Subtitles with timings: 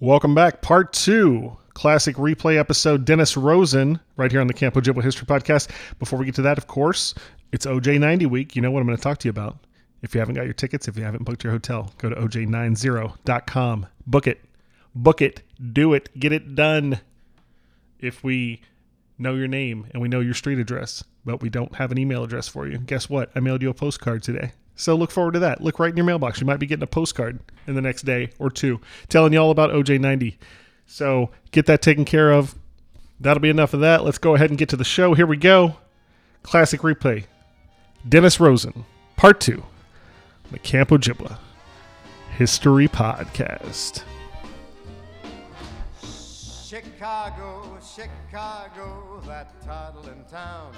[0.00, 0.62] Welcome back.
[0.62, 5.70] Part two, classic replay episode, Dennis Rosen, right here on the Camp Ojibwa History Podcast.
[5.98, 7.16] Before we get to that, of course,
[7.50, 8.54] it's OJ90 week.
[8.54, 9.56] You know what I'm going to talk to you about.
[10.02, 13.86] If you haven't got your tickets, if you haven't booked your hotel, go to oj90.com.
[14.06, 14.40] Book it.
[14.94, 15.42] Book it.
[15.72, 16.16] Do it.
[16.16, 17.00] Get it done.
[17.98, 18.60] If we
[19.18, 22.22] know your name and we know your street address, but we don't have an email
[22.22, 23.32] address for you, guess what?
[23.34, 24.52] I mailed you a postcard today.
[24.78, 25.60] So look forward to that.
[25.60, 26.40] Look right in your mailbox.
[26.40, 29.50] You might be getting a postcard in the next day or two telling you all
[29.50, 30.36] about OJ90.
[30.86, 32.54] So get that taken care of.
[33.18, 34.04] That'll be enough of that.
[34.04, 35.14] Let's go ahead and get to the show.
[35.14, 35.76] Here we go.
[36.44, 37.24] Classic replay.
[38.08, 38.84] Dennis Rosen,
[39.16, 39.64] part two.
[40.52, 41.38] The Camp Ojibwa
[42.36, 44.04] History Podcast.
[46.64, 50.72] Chicago, Chicago, that toddling town.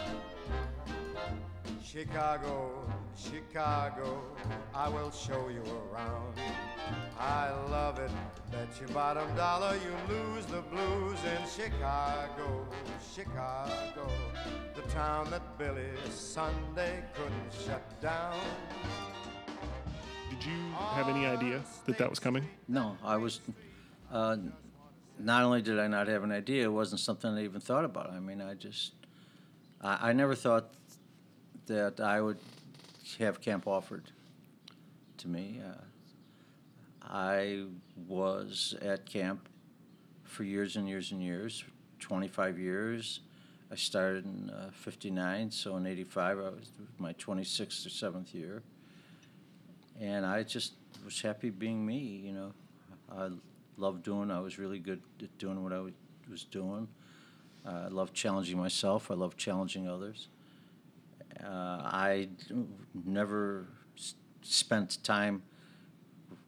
[1.84, 2.84] Chicago,
[3.16, 4.22] Chicago,
[4.74, 6.34] I will show you around.
[7.18, 8.10] I love it,
[8.50, 12.66] bet your bottom dollar you lose the blues in Chicago,
[13.14, 14.08] Chicago,
[14.74, 18.38] the town that Billy Sunday couldn't shut down.
[20.30, 22.46] Did you have any idea that that was coming?
[22.68, 23.40] No, I was.
[24.12, 24.36] Uh,
[25.18, 28.10] not only did I not have an idea, it wasn't something I even thought about.
[28.10, 28.92] I mean, I just.
[29.82, 30.72] I, I never thought
[31.70, 32.38] that I would
[33.20, 34.10] have camp offered
[35.18, 35.60] to me.
[35.64, 35.74] Uh,
[37.00, 37.66] I
[38.08, 39.48] was at camp
[40.24, 41.62] for years and years and years
[42.00, 43.20] 25 years.
[43.70, 48.64] I started in uh, 59, so in 85, I was my 26th or 7th year.
[50.00, 50.72] And I just
[51.04, 52.52] was happy being me, you know.
[53.16, 53.28] I
[53.76, 55.82] loved doing, I was really good at doing what I
[56.28, 56.88] was doing.
[57.64, 60.26] Uh, I loved challenging myself, I loved challenging others.
[61.44, 62.28] Uh, I
[63.04, 65.42] never s- spent time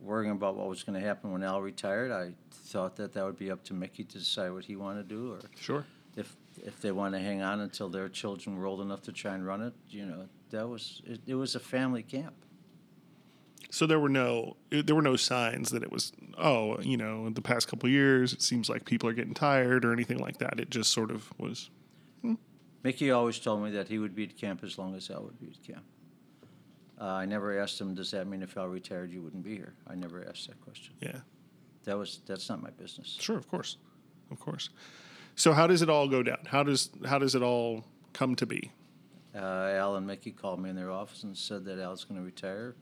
[0.00, 2.10] worrying about what was going to happen when Al retired.
[2.10, 5.14] I thought that that would be up to Mickey to decide what he wanted to
[5.14, 5.84] do, or Sure.
[6.16, 9.34] if if they want to hang on until their children were old enough to try
[9.34, 9.72] and run it.
[9.88, 12.34] You know, that was it, it was a family camp.
[13.70, 17.32] So there were no there were no signs that it was oh you know in
[17.34, 20.38] the past couple of years it seems like people are getting tired or anything like
[20.38, 20.60] that.
[20.60, 21.70] It just sort of was
[22.82, 25.38] Mickey always told me that he would be at camp as long as Al would
[25.41, 25.84] be at camp.
[27.00, 29.75] Uh, I never asked him, "Does that mean if Al retired, you wouldn't be here?"
[29.87, 30.94] I never asked that question.
[31.00, 31.20] yeah
[31.84, 33.16] That was that's not my business.
[33.20, 33.76] sure of course
[34.31, 34.70] of course.
[35.34, 36.38] So how does it all go down?
[36.47, 38.70] How does how does it all come to be?
[39.34, 42.25] Uh, Al and Mickey called me in their office and said that Al's going to
[42.25, 42.75] retire,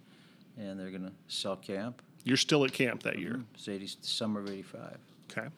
[0.59, 2.03] and they're going to sell camp.
[2.25, 3.41] You're still at camp that year.
[3.55, 4.99] It's 80, summer of '85,
[5.31, 5.49] Okay.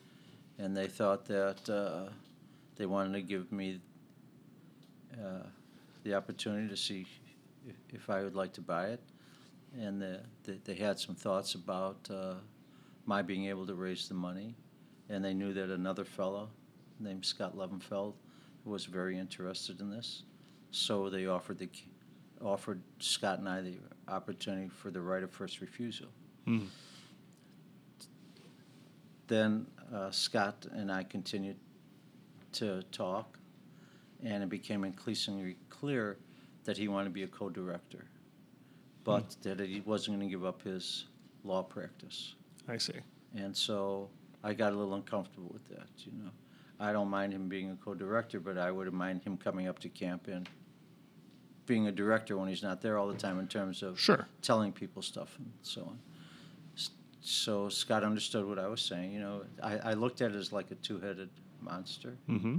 [0.59, 2.11] and they thought that uh,
[2.77, 3.81] they wanted to give me
[5.15, 5.47] uh,
[6.05, 7.07] the opportunity to see
[7.67, 9.01] if, if I would like to buy it,
[9.79, 12.35] and the, the, they had some thoughts about uh,
[13.07, 14.55] my being able to raise the money,
[15.09, 16.51] and they knew that another fellow
[17.01, 18.15] named Scott Levenfeld
[18.65, 20.23] was very interested in this,
[20.71, 21.69] so they offered the
[22.41, 23.77] offered Scott and I the
[24.09, 26.09] opportunity for the right of first refusal.
[26.45, 26.65] Hmm.
[29.29, 31.57] Then uh, Scott and I continued
[32.53, 33.39] to talk,
[34.25, 36.19] and it became increasingly clear
[36.65, 38.05] that he wanted to be a co-director,
[39.05, 41.07] but that he wasn't going to give up his
[41.45, 42.35] law practice.
[42.69, 42.95] I see.
[43.35, 44.09] And so
[44.45, 46.31] I got a little uncomfortable with that, you know.
[46.79, 49.89] I don't mind him being a co-director, but I wouldn't mind him coming up to
[49.89, 50.49] camp and
[51.67, 54.27] being a director when he's not there all the time in terms of Sure.
[54.41, 55.99] telling people stuff and so on.
[57.21, 59.43] So Scott understood what I was saying, you know.
[59.63, 61.29] I, I looked at it as like a two-headed
[61.61, 62.17] monster.
[62.29, 62.59] Mm-hmm.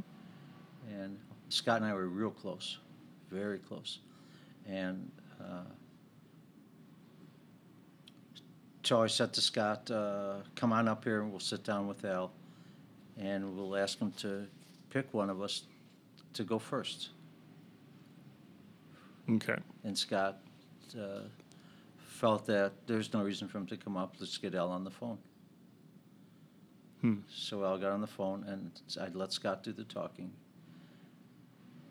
[0.89, 1.19] And
[1.53, 2.79] Scott and I were real close,
[3.29, 3.99] very close.
[4.65, 5.65] And uh,
[8.81, 12.03] so I said to Scott, uh, come on up here and we'll sit down with
[12.05, 12.31] Al
[13.19, 14.47] and we'll ask him to
[14.89, 15.63] pick one of us
[16.33, 17.09] to go first.
[19.29, 19.57] Okay.
[19.83, 20.39] And Scott
[20.99, 21.19] uh,
[22.07, 24.15] felt that there's no reason for him to come up.
[24.19, 25.19] Let's get Al on the phone.
[27.01, 27.17] Hmm.
[27.29, 30.31] So Al got on the phone and I let Scott do the talking.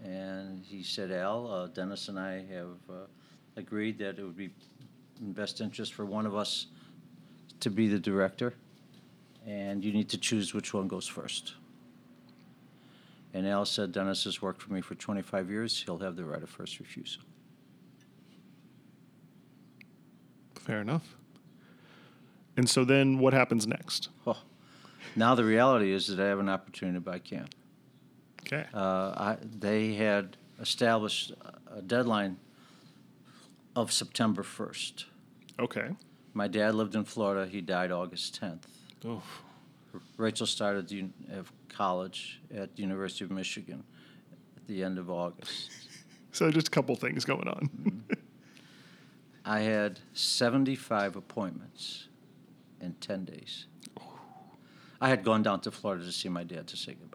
[0.04, 3.06] And he said, Al, uh, Dennis and I have uh,
[3.56, 4.50] agreed that it would be
[5.20, 6.66] in best interest for one of us
[7.60, 8.54] to be the director,
[9.46, 11.54] and you need to choose which one goes first.
[13.34, 15.82] And Al said, Dennis has worked for me for 25 years.
[15.84, 17.22] He'll have the right of first refusal.
[20.56, 21.16] Fair enough.
[22.56, 24.10] And so then what happens next?
[24.26, 24.36] Oh.
[25.16, 27.54] Now the reality is that I have an opportunity to buy camp.
[28.52, 28.66] Okay.
[28.74, 28.78] Uh,
[29.16, 31.32] I, they had established
[31.74, 32.36] a deadline
[33.74, 35.04] of September 1st.
[35.58, 35.88] Okay.
[36.34, 37.50] My dad lived in Florida.
[37.50, 38.62] He died August 10th.
[39.06, 39.22] Oh,
[40.16, 43.84] Rachel started the un- of college at the University of Michigan
[44.56, 45.70] at the end of August.
[46.34, 48.04] So just a couple things going on.
[49.44, 52.08] I had 75 appointments
[52.80, 53.66] in 10 days.
[54.98, 57.11] I had gone down to Florida to see my dad to say goodbye.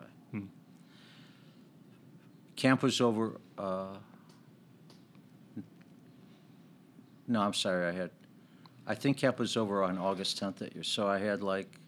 [2.58, 3.40] Camp was over.
[3.58, 3.96] Uh,
[7.28, 7.88] no, I'm sorry.
[7.88, 8.10] I had,
[8.86, 10.84] I think camp was over on August 10th that year.
[10.84, 11.80] So I had like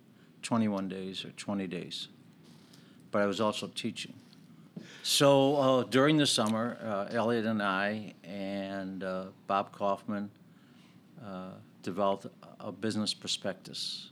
[0.44, 2.08] 21 days or 20 days.
[3.12, 4.14] But I was also teaching.
[5.02, 10.30] So uh, during the summer, uh, Elliot and I and uh, Bob Kaufman
[11.26, 12.28] uh, developed
[12.60, 14.12] a business prospectus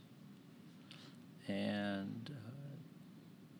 [1.48, 2.50] and uh,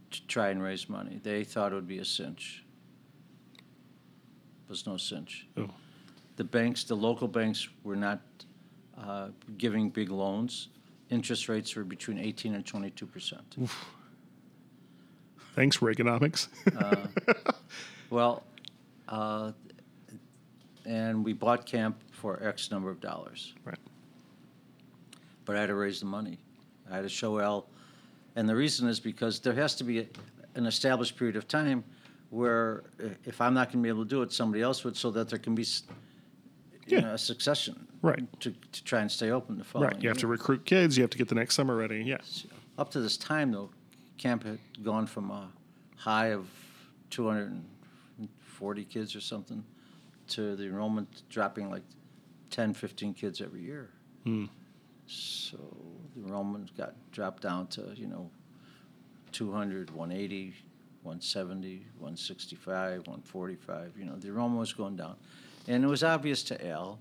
[0.10, 1.20] to try and raise money.
[1.22, 2.64] They thought it would be a cinch.
[4.70, 5.48] Was no cinch.
[5.58, 5.70] Oh.
[6.36, 8.20] The banks, the local banks, were not
[8.98, 10.68] uh, giving big loans.
[11.10, 13.56] Interest rates were between 18 and 22 percent.
[15.56, 16.50] Thanks, Reaganomics.
[18.10, 18.44] Well,
[19.10, 19.52] uh,
[20.86, 23.54] and we bought camp for X number of dollars.
[23.66, 23.78] right.
[25.46, 26.38] But I had to raise the money.
[26.90, 27.68] I had to show Al,
[28.36, 30.06] and the reason is because there has to be a,
[30.56, 31.84] an established period of time
[32.30, 34.96] where i- if I'm not going to be able to do it, somebody else would,
[34.98, 35.84] so that there can be, s-
[36.88, 37.00] you Yeah.
[37.02, 37.88] know, a succession.
[38.02, 38.28] Right.
[38.42, 39.92] To, to try and stay open the following.
[39.94, 40.02] Right.
[40.04, 40.32] You have to year.
[40.32, 40.98] recruit kids.
[40.98, 42.04] You have to get the next summer ready.
[42.04, 42.18] Yeah.
[42.78, 43.72] Up to this time, though,
[44.18, 45.50] camp had gone from a
[45.96, 46.48] high of
[47.10, 49.64] 240 kids or something
[50.28, 51.84] to the enrollment dropping like
[52.50, 53.90] 10, 15 kids every year.
[54.24, 54.46] Hmm.
[55.08, 55.58] So
[56.16, 58.30] the enrollment got dropped down to, you know,
[59.32, 60.54] 200, 180,
[61.08, 63.94] 170, 165, 145.
[63.98, 65.16] You know, the enrollment was going down.
[65.68, 67.00] And it was obvious to Al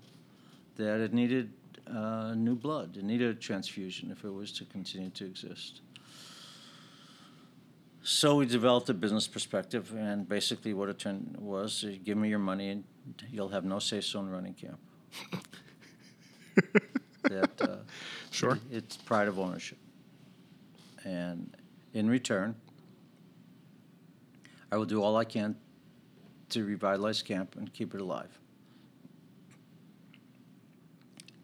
[0.77, 1.51] that it needed
[1.93, 2.95] uh, new blood.
[2.95, 5.81] It needed a transfusion if it was to continue to exist.
[8.01, 12.29] So we developed a business perspective, and basically what it turned was, uh, give me
[12.29, 12.85] your money and
[13.29, 14.79] you'll have no say-so in running camp.
[17.23, 17.77] that uh,
[18.31, 18.57] Sure.
[18.71, 19.77] it's pride of ownership,
[21.03, 21.53] and
[21.93, 22.55] in return,
[24.71, 25.55] I will do all I can
[26.49, 28.39] to revitalize camp and keep it alive.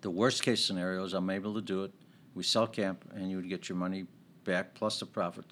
[0.02, 1.92] The worst case scenario is I'm able to do it.
[2.36, 4.06] We sell camp, and you would get your money
[4.44, 5.46] back plus the profit,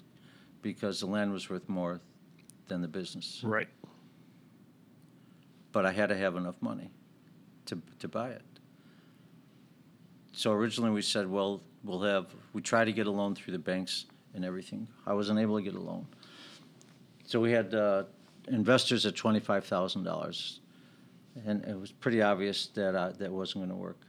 [0.60, 2.00] because the land was worth more
[2.68, 3.40] than the business.
[3.42, 3.68] Right.
[5.70, 6.90] But I had to have enough money
[7.66, 8.42] to to buy it.
[10.32, 13.58] So originally we said, well, we'll have we try to get a loan through the
[13.58, 14.86] banks and everything.
[15.06, 16.06] I wasn't able to get a loan.
[17.32, 18.02] So we had uh,
[18.48, 20.60] investors at twenty five thousand dollars,
[21.46, 24.00] and it was pretty obvious that uh, that wasn't going to work.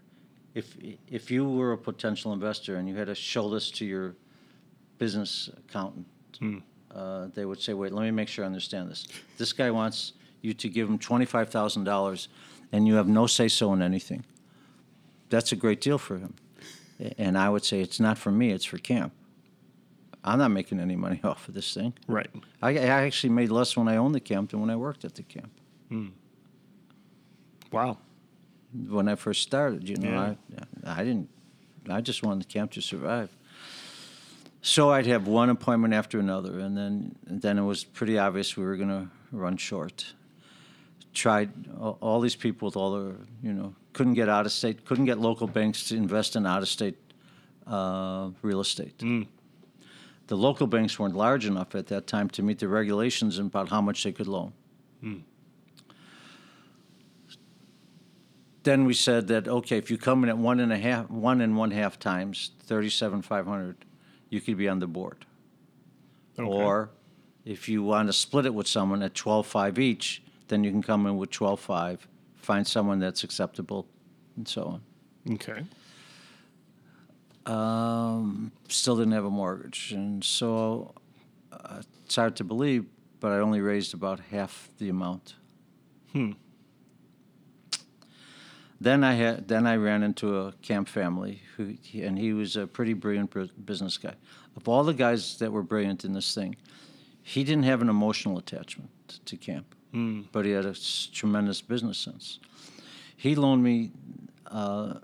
[0.53, 0.75] If
[1.07, 4.17] if you were a potential investor and you had to show this to your
[4.97, 6.05] business accountant,
[6.93, 9.07] uh, they would say, "Wait, let me make sure I understand this.
[9.37, 10.11] This guy wants
[10.41, 12.27] you to give him twenty-five thousand dollars,
[12.73, 14.25] and you have no say-so in anything.
[15.29, 16.33] That's a great deal for him."
[17.17, 18.51] And I would say, "It's not for me.
[18.51, 19.13] It's for camp.
[20.23, 21.94] I'm not making any money off of this thing.
[22.07, 22.30] Right.
[22.61, 25.15] I, I actually made less when I owned the camp than when I worked at
[25.15, 25.51] the camp.
[27.71, 27.97] Wow.
[28.87, 30.63] When I first started, you know, Yeah.
[30.85, 31.30] I, I didn't.
[31.89, 33.30] I just wanted the camp to survive."
[34.61, 38.56] So I'd have one appointment after another, and then and then it was pretty obvious
[38.56, 40.13] we were going to run short.
[41.13, 44.85] Tried all, all these people with all their, you know, couldn't get out of state,
[44.85, 46.95] couldn't get local banks to invest in out of state
[47.68, 48.99] uh, real estate.
[50.33, 53.81] The local banks weren't large enough at that time to meet the regulations about how
[53.81, 54.52] much they could loan.
[54.99, 55.18] Hmm.
[58.63, 61.40] Then we said that okay, if you come in at one and a half, one
[61.40, 63.85] and one half times thirty-seven five hundred,
[64.30, 65.23] you could be on the board.
[66.40, 66.49] Okay.
[66.49, 66.90] Or
[67.45, 70.81] if you want to split it with someone at twelve five each, then you can
[70.81, 73.85] come in with twelve five, find someone that's acceptable,
[74.35, 74.81] and so on.
[75.35, 75.63] Okay.
[77.45, 80.94] Um, still didn't have a mortgage, and so
[81.52, 82.85] uh, it's hard to believe,
[83.19, 85.35] but I only raised about half the amount.
[86.14, 86.31] Hmm.
[88.80, 92.68] Then I had then I ran into a camp family who and he was a
[92.68, 93.33] pretty brilliant
[93.66, 94.16] business guy.
[94.57, 96.57] Of all the guys that were brilliant in this thing,
[97.21, 98.90] he didn't have an emotional attachment
[99.26, 99.73] to camp,
[100.31, 100.76] but he had a
[101.14, 102.40] tremendous business sense.
[103.16, 103.92] He loaned me,
[104.47, 104.95] uh,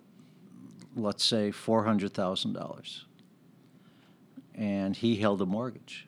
[1.01, 3.05] let's say, four hundred thousand dollars,
[4.55, 6.07] and he held a mortgage.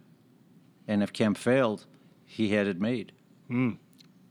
[0.88, 1.86] And if camp failed,
[2.26, 3.12] he had it made.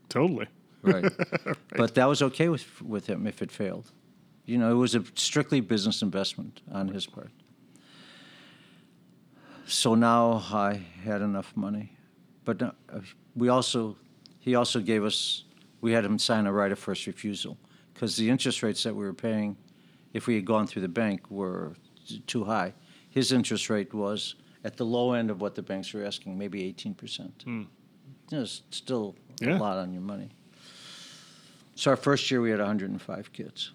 [0.09, 0.47] Totally.
[0.81, 1.05] Right.
[1.77, 3.91] But that was okay with with him if it failed.
[4.45, 7.31] You know, it was a strictly business investment on his part.
[9.65, 11.93] so now I had enough money,
[12.45, 12.71] but uh,
[13.35, 13.95] we also
[14.39, 15.45] he also gave us
[15.81, 17.57] we had him sign a right of first refusal
[17.93, 19.55] because the interest rates that we were paying,
[20.13, 21.73] if we had gone through the bank, were
[22.27, 22.73] too high.
[23.09, 26.63] His interest rate was at the low end of what the banks were asking, maybe
[26.63, 27.43] eighteen percent.
[27.45, 27.67] You
[28.31, 29.57] know, it's still Yeah.
[29.57, 30.29] a lot on your money.
[31.75, 33.71] So our first year we had 105 kids.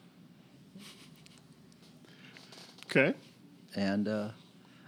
[2.87, 3.15] Okay.
[3.75, 4.29] and uh,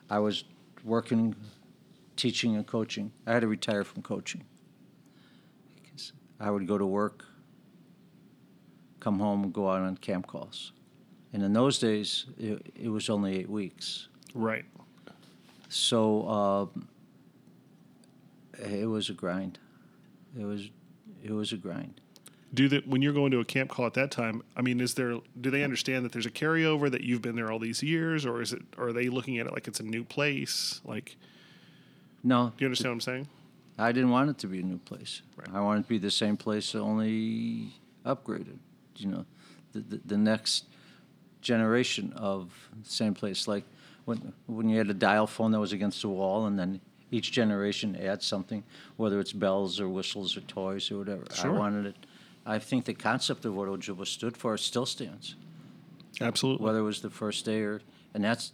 [0.08, 0.44] I was
[0.84, 1.34] working,
[2.16, 3.12] teaching and coaching.
[3.26, 4.44] I had to retire from coaching.
[5.82, 7.24] Because I would go to work,
[9.00, 10.72] come home, and go out on camp calls.
[11.32, 14.08] And in those days, it, it was only eight weeks.
[14.34, 14.64] Right.
[15.68, 16.88] So um,
[18.58, 19.58] it was a grind.
[20.38, 20.70] It was,
[21.22, 22.00] it was a grind.
[22.54, 24.42] Do that when you're going to a camp call at that time?
[24.56, 25.18] I mean, is there?
[25.38, 28.40] Do they understand that there's a carryover that you've been there all these years, or
[28.40, 28.62] is it?
[28.78, 30.80] Or are they looking at it like it's a new place?
[30.82, 31.16] Like,
[32.24, 33.28] No, do you understand what I'm saying?
[33.78, 35.20] I didn't want it to be a new place.
[35.36, 35.48] Right.
[35.52, 37.74] I wanted it to be the same place, only
[38.06, 38.58] upgraded.
[38.96, 39.26] You know,
[39.72, 40.64] the, the, the next
[41.40, 42.50] generation of
[42.84, 43.48] same place.
[43.48, 43.64] Like
[44.04, 46.80] when when you had a dial phone that was against the wall, and then
[47.10, 48.64] each generation adds something,
[48.96, 51.24] whether it's bells or whistles or toys or whatever.
[51.32, 51.54] Sure.
[51.54, 51.96] I wanted it.
[52.44, 55.36] I think the concept of what Ojibwa stood for still stands
[56.20, 56.64] Absolutely.
[56.64, 57.82] whether it was the first day or,
[58.14, 58.52] and that's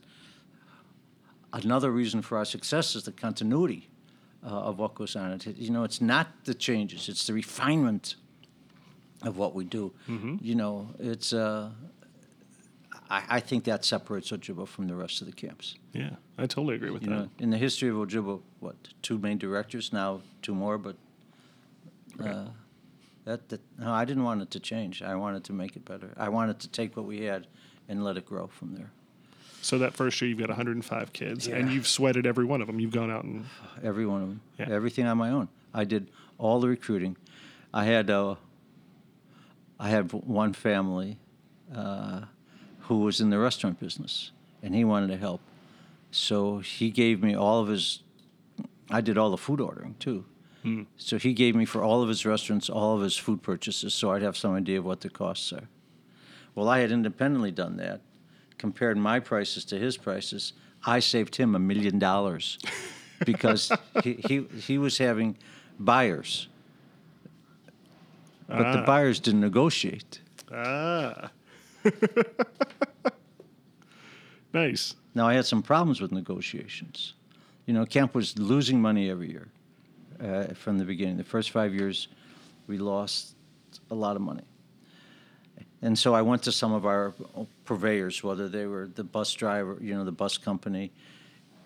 [1.52, 3.88] another reason for our success is the continuity
[4.44, 5.30] uh, of what goes on.
[5.32, 8.16] It, you know, it's not the changes; it's the refinement
[9.22, 9.92] of what we do.
[10.42, 11.32] You know, it's.
[11.32, 11.70] Uh,
[13.10, 15.74] I, I think that separates Ojibwa from the rest of the camps.
[15.92, 17.14] yeah, I totally agree with You that.
[17.14, 20.96] know, in the history of Ojibwa, what two main directors now, two more, but.
[22.22, 22.46] Uh,
[23.24, 25.02] that, that no, I didn't want it to change.
[25.02, 26.12] I wanted to make it better.
[26.16, 27.46] I wanted to take what we had
[27.88, 28.90] and let it grow from there.
[29.62, 32.78] So that first year, you've got 105 kids, and you've sweated every one of them.
[32.80, 33.46] You've gone out and
[33.82, 34.40] Every one of them.
[34.58, 34.68] Yeah.
[34.70, 35.48] Everything on my own.
[35.72, 36.08] I did
[36.38, 37.16] all the recruiting.
[37.72, 38.34] I had uh,
[39.80, 41.18] I had one family
[41.74, 42.22] uh,
[42.88, 44.30] who was in the restaurant business,
[44.62, 45.40] and he wanted to help.
[46.10, 48.02] So he gave me all of his.
[48.90, 50.24] I did all the food ordering too.
[50.96, 54.12] So he gave me for all of his restaurants all of his food purchases, so
[54.12, 55.68] I'd have some idea of what the costs are.
[56.54, 58.00] Well, I had independently done that,
[58.56, 60.54] compared my prices to his prices.
[60.86, 62.58] I saved him a million dollars
[63.26, 63.70] because
[64.02, 65.36] he, he he was having
[65.78, 66.48] buyers,
[68.48, 68.86] but the Ah.
[68.86, 70.20] buyers didn't negotiate.
[70.50, 71.30] ah,
[74.52, 74.94] nice.
[75.14, 77.14] Now I had some problems with negotiations.
[77.66, 79.48] You know, camp was losing money every year
[80.20, 81.16] uh, from the beginning.
[81.16, 82.08] The first five years,
[82.66, 83.34] we lost
[83.90, 84.44] a lot of money.
[85.82, 87.12] And so I went to some of our
[87.66, 90.90] purveyors, whether they were the bus driver, you know, the bus company,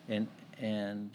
[0.08, 0.26] and
[0.60, 1.10] and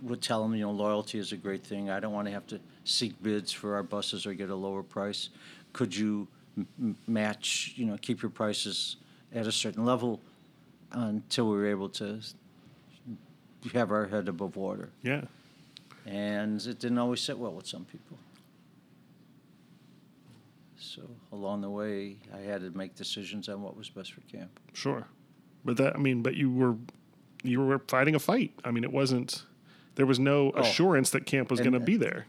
[0.00, 1.90] would tell them, you know, loyalty is a great thing.
[1.90, 4.84] I don't want to have to seek bids for our buses or get a lower
[4.84, 5.30] price.
[5.72, 6.28] Could you
[6.80, 8.96] m- match, you know, keep your prices
[9.32, 10.20] at a certain level
[10.92, 12.34] until we were able to s-
[13.72, 14.90] have our head above water?
[15.02, 15.22] Yeah.
[16.06, 18.18] And it didn't always sit well with some people.
[20.78, 21.02] So
[21.32, 24.50] along the way, I had to make decisions on what was best for camp.
[24.72, 25.06] Sure,
[25.64, 26.76] but that I mean, but you were
[27.42, 28.52] you were fighting a fight.
[28.64, 29.44] I mean, it wasn't.
[29.96, 30.60] There was no Oh.
[30.60, 32.26] assurance that camp was going to be there.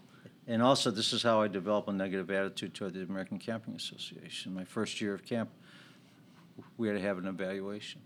[0.51, 4.53] And also, this is how I developed a negative attitude toward the American Camping Association.
[4.53, 5.49] My first year of camp,
[6.77, 8.01] we had to have an evaluation.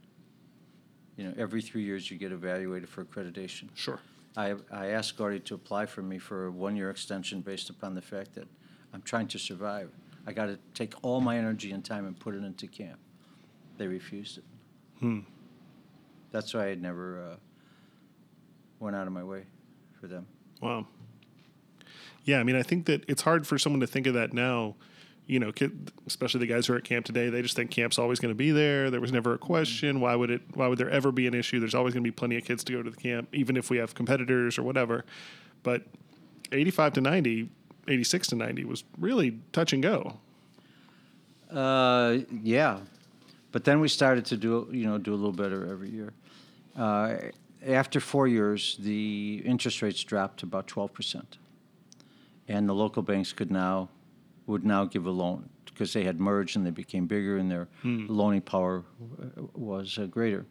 [1.18, 3.70] You know, every three years you get evaluated for accreditation.
[3.74, 4.00] Sure.
[4.38, 8.02] I, I asked Gordy to apply for me for a one-year extension based upon the
[8.04, 8.48] fact that
[8.94, 9.90] I'm trying to survive.
[10.28, 13.00] I got to take all my energy and time and put it into camp.
[13.80, 14.44] They refused it.
[15.00, 15.22] Hmm.
[16.30, 17.36] That's why I never uh,
[18.80, 19.46] went out of my way
[20.00, 20.28] for them.
[20.62, 20.86] Wow.
[22.26, 24.76] Yeah, I mean, I think that it's hard for someone to think of that now.
[25.28, 25.52] You know,
[26.06, 28.38] especially the guys who are at camp today, they just think camp's always going to
[28.38, 28.92] be there.
[28.92, 30.00] There was never a question.
[30.00, 30.42] Why would it?
[30.54, 31.60] Why would there ever be an issue?
[31.60, 33.72] There's always going to be plenty of kids to go to the camp, even if
[33.72, 35.04] we have competitors or whatever.
[35.64, 35.84] But
[36.52, 37.50] 85 to 90,
[37.88, 40.20] 86 to 90 was really touch and go.
[41.52, 42.80] Uh, yeah,
[43.52, 46.14] but then we started to do you know do a little better every year.
[46.78, 47.16] Uh,
[47.66, 51.38] after four years, the interest rates dropped to about twelve percent,
[52.48, 53.90] and the local banks could now
[54.48, 57.68] would now give a loan because they had merged and they became bigger and their
[57.84, 58.84] loaning power
[59.22, 60.46] uh, was uh, greater.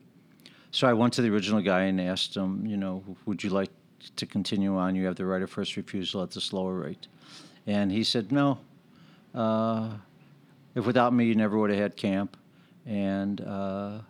[0.72, 3.70] So I went to the original guy and asked him, you know, would you like
[4.16, 4.96] to continue on?
[4.96, 7.06] You have the right of first refusal at this lower rate,
[7.66, 8.58] and he said no.
[9.34, 9.90] Uh,
[10.74, 12.36] if without me, you never would have had camp.
[12.86, 14.00] And uh,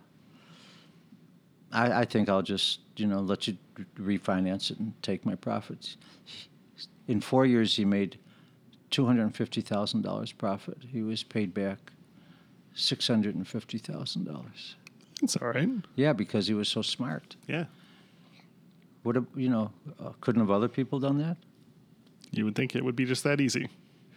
[1.71, 3.57] I, I think I'll just, you know, let you
[3.97, 5.97] refinance it and take my profits.
[7.07, 8.17] In four years, he made
[8.91, 10.77] $250,000 profit.
[10.91, 11.91] He was paid back
[12.75, 14.45] $650,000.
[15.21, 15.69] That's all right.
[15.95, 17.35] Yeah, because he was so smart.
[17.47, 17.65] Yeah.
[19.03, 19.71] Would have, you know,
[20.03, 21.37] uh, couldn't have other people done that?
[22.31, 23.69] You would think it would be just that easy.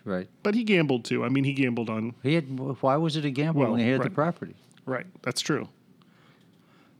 [0.04, 0.28] Right.
[0.42, 1.25] But he gambled too.
[1.25, 2.14] I mean, he gambled on.
[2.23, 2.59] He had.
[2.80, 4.14] Why was it a gamble Well, when he had the right.
[4.14, 4.54] property?
[4.87, 5.07] Right.
[5.23, 5.68] That's true.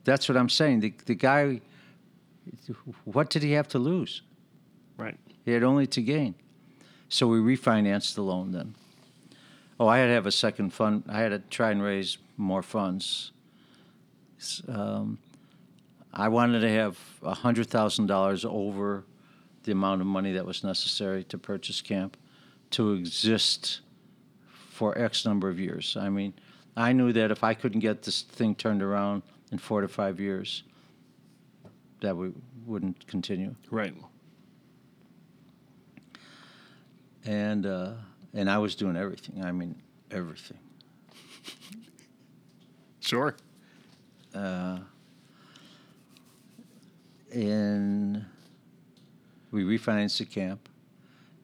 [0.05, 0.81] That's what I'm saying.
[0.81, 1.63] The the guy.
[3.05, 4.21] What did he have to lose?
[4.99, 5.19] Right.
[5.49, 6.35] He had only to gain.
[7.09, 8.75] So we refinanced the loan then.
[9.81, 11.05] Oh, I had to have a second fund.
[11.09, 13.33] I had to try and raise more funds.
[14.69, 15.17] Um,
[16.13, 19.05] I wanted to have $100,000 over
[19.63, 22.19] the amount of money that was necessary to purchase camp
[22.73, 23.81] to exist
[24.69, 25.97] for X number of years.
[25.99, 26.35] I mean,
[26.77, 30.21] I knew that if I couldn't get this thing turned around in four to five
[30.21, 30.63] years,
[32.03, 32.33] that we
[32.67, 33.55] wouldn't continue.
[33.71, 33.95] Right.
[37.25, 37.93] And uh,
[38.35, 39.43] and I was doing everything.
[39.45, 40.59] I mean, everything.
[43.01, 43.35] Sure.
[44.35, 44.81] Uh,
[47.33, 48.25] and
[49.51, 50.69] we refinanced the camp,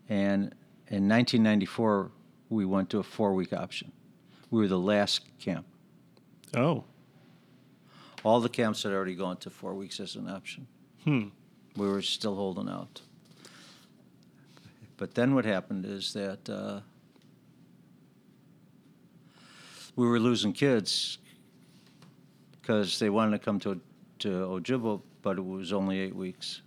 [0.09, 0.55] and
[0.89, 2.11] in 1994
[2.51, 3.93] we went to a four-week option.
[4.51, 5.67] We were the last camp.
[6.55, 6.85] Oh.
[8.23, 10.67] All the camps had already gone to four weeks as an option.
[11.05, 11.29] Hmm.
[11.77, 13.03] We were still holding out.
[14.97, 16.81] But then what happened is that uh,
[19.97, 21.19] we were losing kids
[22.61, 23.81] because they wanted to come to
[24.21, 26.63] to Ojibwa, but it was only eight weeks,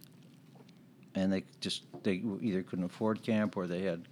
[1.16, 4.08] and they just they either couldn't afford camp or they had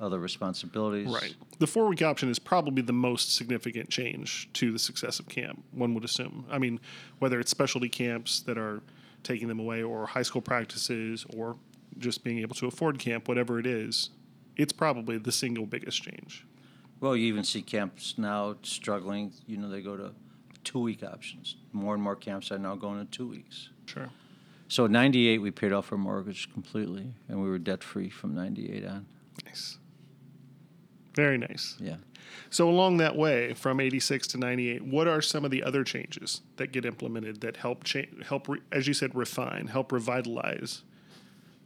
[0.00, 1.08] other responsibilities.
[1.08, 1.34] Right.
[1.58, 5.64] The four week option is probably the most significant change to the success of camp,
[5.72, 6.44] one would assume.
[6.50, 6.78] I mean,
[7.18, 8.80] whether it's specialty camps that are
[9.24, 11.56] taking them away or high school practices or
[11.96, 14.10] just being able to afford camp, whatever it is,
[14.56, 16.44] it's probably the single biggest change.
[17.00, 19.32] Well, you even see camps now struggling.
[19.46, 20.12] You know, they go to
[20.64, 21.56] two week options.
[21.72, 23.70] More and more camps are now going to two weeks.
[23.86, 24.10] Sure.
[24.66, 28.34] So in 98, we paid off our mortgage completely, and we were debt free from
[28.34, 29.06] 98 on.
[29.46, 29.78] Nice.
[31.14, 31.76] Very nice.
[31.80, 31.96] Yeah.
[32.50, 36.42] So along that way, from '86 to '98, what are some of the other changes
[36.56, 40.82] that get implemented that help cha- help, re- as you said, refine, help revitalize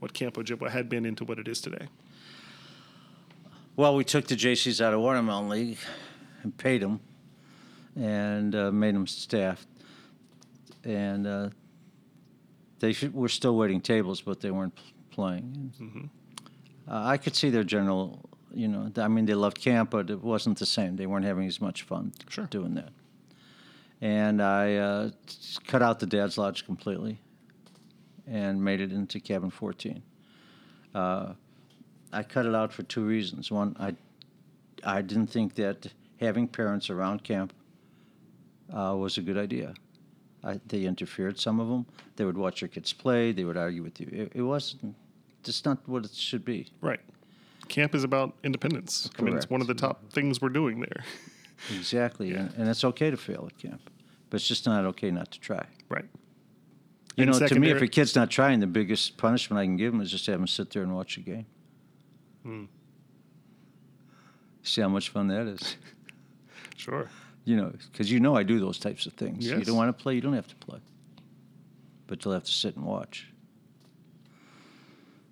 [0.03, 1.87] what Camp Ojibwa had been into what it is today?
[3.77, 5.79] Well, we took the JCs out of Watermelon League
[6.43, 6.99] and paid them
[7.95, 9.69] and uh, made them staffed.
[10.83, 11.51] And uh,
[12.81, 14.77] they should, were still waiting tables, but they weren't
[15.13, 16.11] playing.
[16.91, 20.21] Uh, I could see their general, you know, I mean, they loved camp, but it
[20.21, 20.97] wasn't the same.
[20.97, 22.47] They weren't having as much fun Sure.
[22.47, 22.91] doing that.
[24.01, 25.11] And I uh,
[25.69, 27.21] cut out the Dad's Lodge completely
[28.27, 30.03] and made it into Cabin 14.
[30.95, 31.33] Uh,
[32.13, 33.51] I cut it out for two reasons.
[33.51, 33.95] One, I,
[34.85, 35.87] I didn't think that
[36.21, 37.53] having parents around camp
[38.73, 39.75] uh, was a good idea.
[40.45, 41.87] I, they interfered, some of them.
[42.17, 43.33] They would watch your kids play.
[43.33, 44.09] They would argue with you.
[44.13, 44.95] It, it wasn't,
[45.43, 46.69] just not what it should be.
[46.81, 47.01] Right.
[47.69, 49.09] Camp is about independence.
[49.19, 51.05] I mean, it's one of the top things we're doing there.
[51.75, 52.31] Exactly.
[52.33, 52.41] Yeah.
[52.41, 53.89] And, and it's okay to fail at camp,
[54.31, 55.65] but it's just not okay not to try.
[55.89, 56.07] right.
[57.17, 59.93] You know, to me, if a kid's not trying, the biggest punishment I can give
[59.93, 61.47] him is just have him sit there and watch a game.
[62.43, 62.65] Hmm.
[64.63, 65.77] See how much fun that is.
[66.75, 67.09] Sure.
[67.45, 69.47] You know, because you know I do those types of things.
[69.47, 69.61] Yes.
[69.61, 70.81] You don't want to play, you don't have to play.
[72.09, 73.29] But you'll have to sit and watch.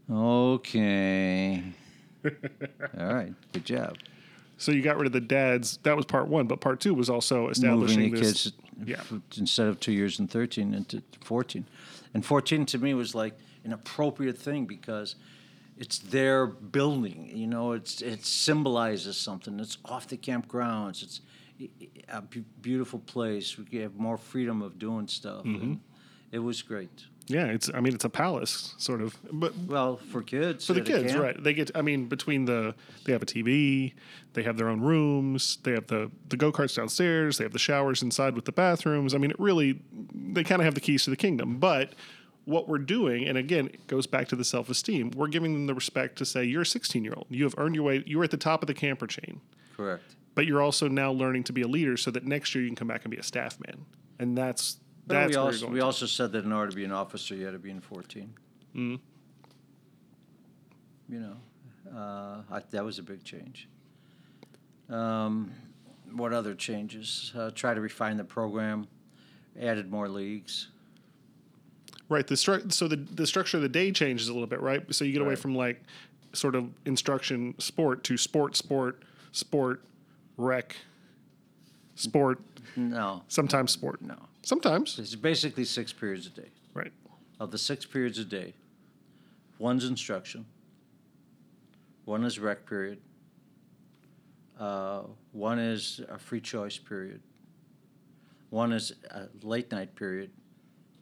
[0.08, 1.62] Okay.
[2.24, 3.32] All right.
[3.52, 3.96] Good job.
[4.58, 5.78] So you got rid of the dads.
[5.82, 8.44] That was part one, but part two was also establishing Moving the this.
[8.44, 8.52] kids
[8.84, 9.02] Yeah.
[9.36, 11.66] instead of two years and 13 into 14.
[12.14, 15.16] And 14 to me was like an appropriate thing because
[15.76, 17.30] it's their building.
[17.34, 19.58] You know, it's it symbolizes something.
[19.60, 21.02] It's off the campgrounds.
[21.02, 21.20] It's
[22.08, 23.56] a beautiful place.
[23.58, 25.44] We have more freedom of doing stuff.
[25.44, 25.62] Mm-hmm.
[25.62, 25.80] And
[26.32, 27.04] it was great.
[27.26, 27.70] Yeah, it's.
[27.72, 30.66] I mean, it's a palace sort of, but Well, for kids.
[30.66, 31.40] for the kids, right?
[31.40, 31.70] They get.
[31.76, 33.92] I mean, between the they have a TV,
[34.32, 37.58] they have their own rooms, they have the the go karts downstairs, they have the
[37.60, 39.14] showers inside with the bathrooms.
[39.14, 39.80] I mean, it really
[40.12, 41.58] they kind of have the keys to the kingdom.
[41.58, 41.94] But
[42.46, 45.12] what we're doing, and again, it goes back to the self esteem.
[45.14, 47.26] We're giving them the respect to say you're a 16 year old.
[47.30, 48.02] You have earned your way.
[48.06, 49.40] You're at the top of the camper chain.
[49.76, 50.02] Correct.
[50.34, 52.76] But you're also now learning to be a leader, so that next year you can
[52.76, 53.84] come back and be a staff man.
[54.18, 55.72] And that's But that's we where also, you're going.
[55.74, 55.84] we to.
[55.86, 58.32] also said that in order to be an officer, you had to be in 14.
[58.76, 58.94] Mm-hmm.
[61.12, 61.36] You know,
[61.96, 63.68] uh, I, that was a big change.
[64.88, 65.50] Um,
[66.12, 67.32] what other changes?
[67.36, 68.86] Uh, try to refine the program.
[69.60, 70.68] added more leagues.
[72.08, 72.26] Right.
[72.26, 74.82] The stru- so the the structure of the day changes a little bit, right?
[74.94, 75.38] So you get away Right.
[75.38, 75.82] from like
[76.32, 79.82] sort of instruction sport to sport, sport, sport,
[80.36, 80.76] rec,
[81.96, 82.40] sport,
[82.76, 84.00] No, sometimes sport.
[84.02, 84.16] no.
[84.42, 84.98] Sometimes.
[84.98, 86.50] It's basically six periods a day.
[86.74, 86.92] Right.
[87.38, 88.54] Of the six periods a day,
[89.58, 90.46] one's instruction,
[92.04, 92.98] one is rec period,
[94.58, 97.22] uh, one is a free choice period,
[98.50, 100.30] one is a late night period,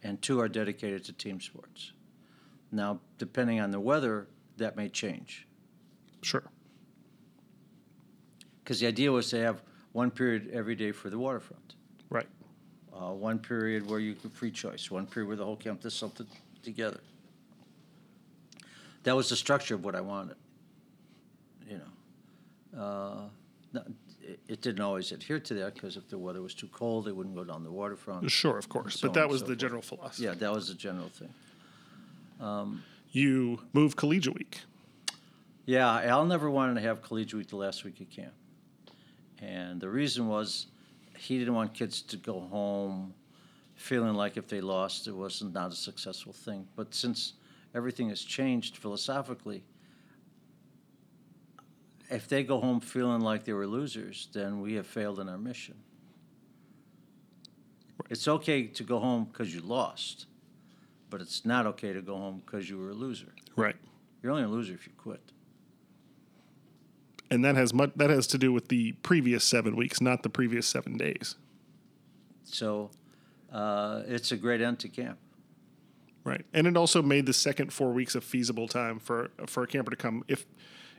[0.02, 1.92] and two are dedicated to team sports.
[2.70, 5.46] Now, depending on the weather, that may change.
[6.22, 6.44] Sure.
[8.62, 11.67] Because the idea was to have one period every day for the waterfront.
[12.98, 15.94] Uh, one period where you could free choice, one period where the whole camp does
[15.94, 16.26] something
[16.62, 17.00] together.
[19.04, 20.36] That was the structure of what I wanted.
[21.68, 21.80] You
[22.74, 23.20] know, uh,
[23.72, 23.82] no,
[24.22, 27.12] it, it didn't always adhere to that because if the weather was too cold, they
[27.12, 28.28] wouldn't go down the waterfront.
[28.30, 28.98] Sure, of course.
[28.98, 29.58] so but on that and was so the forth.
[29.60, 30.24] general philosophy.
[30.24, 31.32] Yeah, that was the general thing.
[33.12, 34.62] You move collegiate week.
[35.66, 38.32] Yeah, Al never wanted to have collegiate week the last week of camp.
[39.40, 40.66] And the reason was
[41.18, 43.14] he didn't want kids to go home
[43.74, 46.66] feeling like if they lost, it was not not a successful thing.
[46.76, 47.34] But since
[47.74, 49.64] everything has changed philosophically,
[52.10, 55.38] if they go home feeling like they were losers, then we have failed in our
[55.38, 55.74] mission.
[58.10, 60.26] It's okay to go home because you lost,
[61.10, 63.34] but it's not okay to go home because you were a loser.
[63.56, 63.76] Right.
[64.22, 65.20] You're only a loser if you quit.
[67.30, 70.30] And that has much that has to do with the previous seven weeks, not the
[70.30, 71.36] previous seven days.
[72.44, 72.90] So
[73.52, 75.18] uh, it's a great end to camp.
[76.24, 76.44] Right.
[76.52, 79.90] And it also made the second four weeks a feasible time for for a camper
[79.90, 80.24] to come.
[80.28, 80.46] If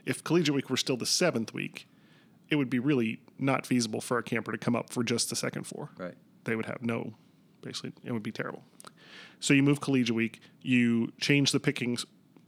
[0.06, 1.88] if collegiate week were still the seventh week,
[2.48, 5.36] it would be really not feasible for a camper to come up for just the
[5.36, 5.90] second four.
[5.98, 6.14] Right.
[6.44, 7.14] They would have no
[7.62, 8.64] basically it would be terrible.
[9.40, 11.98] So you move collegiate week, you change the picking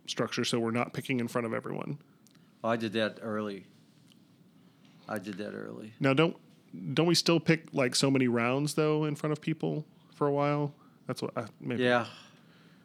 [0.07, 1.99] structure so we're not picking in front of everyone.
[2.65, 3.67] I did that early.
[5.13, 5.93] I did that early.
[6.01, 6.37] Now don't
[6.95, 10.33] don't we still pick like so many rounds though in front of people for a
[10.33, 10.73] while?
[11.07, 12.07] That's what I, maybe Yeah,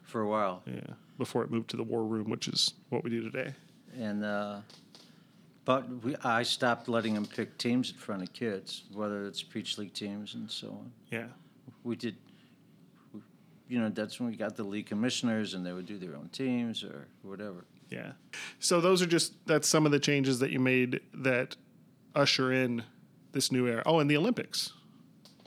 [0.04, 0.62] for a while.
[0.66, 3.52] yeah before it moved to the war room, which is what we do today.
[3.98, 4.60] And uh,
[5.64, 9.78] but we, I stopped letting them pick teams in front of kids, whether it's Peach
[9.78, 10.92] League teams and so on.
[11.10, 11.26] Yeah.
[11.84, 12.16] We did.
[13.68, 16.28] You know, that's when we got the league commissioners, and they would do their own
[16.30, 17.64] teams or whatever.
[17.90, 18.12] Yeah.
[18.60, 21.56] So those are just that's some of the changes that you made that
[22.14, 22.82] usher in
[23.32, 23.82] this new era.
[23.86, 24.72] Oh, and the Olympics.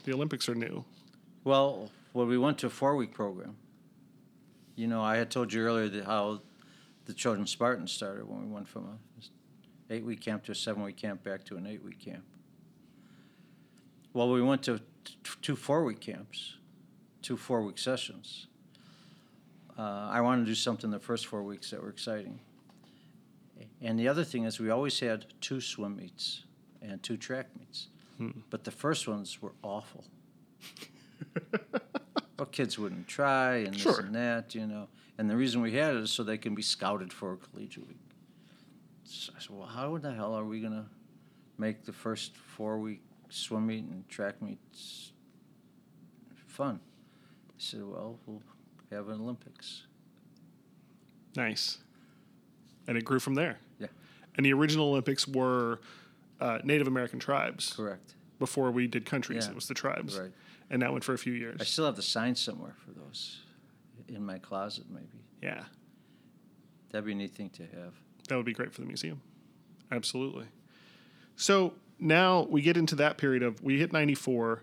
[0.04, 0.84] The Olympics are new.
[1.44, 3.56] Well, when we went to a four-week program,
[4.76, 6.40] you know, I had told you earlier that how
[7.04, 11.22] the Children's Spartans started when we went from a eight-week camp to a seven-week camp
[11.22, 12.24] back to an eight-week camp.
[14.14, 16.56] Well, we went to t- two four-week camps,
[17.20, 18.46] two four-week sessions.
[19.78, 22.38] Uh, I wanted to do something the first four weeks that were exciting.
[23.80, 26.44] And the other thing is, we always had two swim meets
[26.82, 28.30] and two track meets, hmm.
[28.50, 30.04] but the first ones were awful.
[32.38, 34.00] well, kids wouldn't try and this Sure.
[34.00, 34.88] and that, you know.
[35.18, 37.86] And the reason we had it is so they can be scouted for a collegiate
[37.86, 37.98] week.
[39.04, 40.86] So I said, well, how the hell are we going to
[41.58, 45.12] make the first four week swim meet and track meets
[46.46, 46.80] fun?
[47.48, 48.42] I said, well, we'll
[48.90, 49.84] have an Olympics.
[51.36, 51.78] Nice.
[52.88, 53.58] And it grew from there.
[53.78, 53.86] Yeah.
[54.36, 55.80] And the original Olympics were
[56.42, 57.72] uh, Native American tribes.
[57.74, 58.14] Correct.
[58.38, 59.52] Before we did countries, Yeah.
[59.52, 60.18] it was the tribes.
[60.18, 60.32] Right.
[60.70, 61.58] And that went for a few years.
[61.60, 63.40] I still have the sign somewhere for those
[64.08, 65.24] in my closet, maybe.
[65.42, 65.64] yeah.
[66.90, 67.94] That'd be a neat thing to have.
[68.28, 69.22] That would be great for the museum.
[69.90, 70.46] Absolutely.
[71.36, 74.62] So now we get into that period of we hit 94,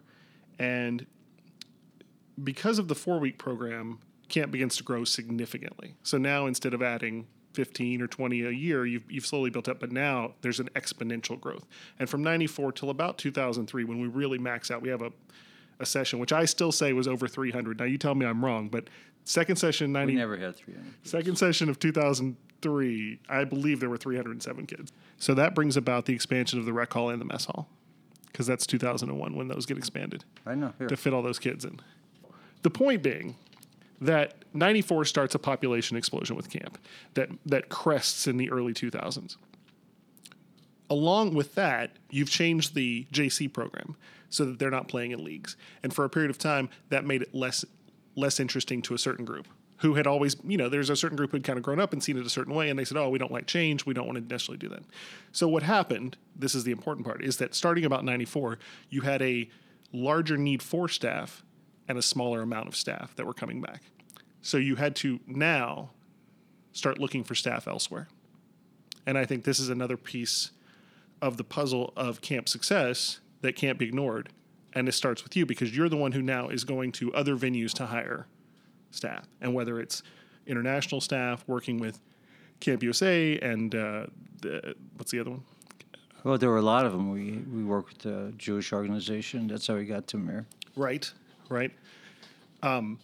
[0.59, 1.05] and
[2.43, 5.95] because of the four week program, camp begins to grow significantly.
[6.03, 9.79] So now instead of adding 15 or 20 a year, you've, you've slowly built up,
[9.79, 11.65] but now there's an exponential growth.
[11.97, 15.11] And from 94 till about 2003, when we really max out, we have a,
[15.79, 17.79] a session, which I still say was over 300.
[17.79, 18.89] Now you tell me I'm wrong, but
[19.23, 20.93] second session, 90, We never had 300.
[21.03, 24.91] Second session of 2003, I believe there were 307 kids.
[25.17, 27.67] So that brings about the expansion of the rec hall and the mess hall,
[28.27, 30.73] because that's 2001 when those get expanded I know.
[30.77, 30.87] Here.
[30.87, 31.79] to fit all those kids in.
[32.61, 33.35] The point being
[34.01, 36.77] that 94 starts a population explosion with camp
[37.13, 39.35] that, that crests in the early 2000s.
[40.89, 43.95] Along with that, you've changed the JC program
[44.29, 45.55] so that they're not playing in leagues.
[45.83, 47.65] And for a period of time, that made it less
[48.15, 51.31] less interesting to a certain group who had always, you know, there's a certain group
[51.31, 53.07] who'd kind of grown up and seen it a certain way, and they said, oh,
[53.09, 53.85] we don't like change.
[53.85, 54.83] We don't want to necessarily do that.
[55.31, 58.59] So what happened, this is the important part, is that starting about 94,
[58.89, 59.49] you had a
[59.93, 61.43] larger need for staff
[61.89, 63.81] and a smaller amount of staff that were coming back.
[64.41, 65.89] So you had to now
[66.71, 68.07] start looking for staff elsewhere.
[69.05, 70.51] And I think this is another piece
[71.21, 74.29] of the puzzle of camp success that can't be ignored.
[74.73, 77.35] And it starts with you because you're the one who now is going to other
[77.35, 78.27] venues to hire
[78.91, 79.27] staff.
[79.41, 80.03] And whether it's
[80.45, 81.99] international staff working with
[82.59, 84.05] Camp USA and uh,
[84.41, 85.43] the, what's the other one?
[86.23, 87.11] Well, there were a lot of them.
[87.11, 89.47] We we worked with the Jewish organization.
[89.47, 90.45] That's how we got to Mir.
[90.75, 91.11] Right,
[91.49, 91.71] right.
[92.63, 92.99] Um,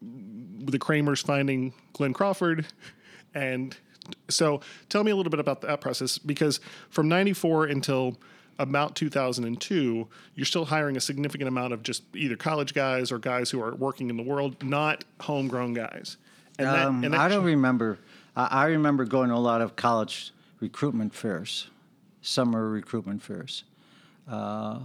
[0.00, 2.66] the Kramers finding Glenn Crawford,
[3.34, 3.76] and
[4.28, 8.16] so tell me a little bit about that process because from '94 until
[8.60, 13.50] about 2002, you're still hiring a significant amount of just either college guys or guys
[13.50, 16.16] who are working in the world, not homegrown guys.
[16.58, 17.98] And that- Um, and that I don't remember.
[18.34, 21.68] I, I remember going to a lot of college recruitment fairs,
[22.20, 23.62] summer recruitment fairs.
[24.28, 24.80] Uh,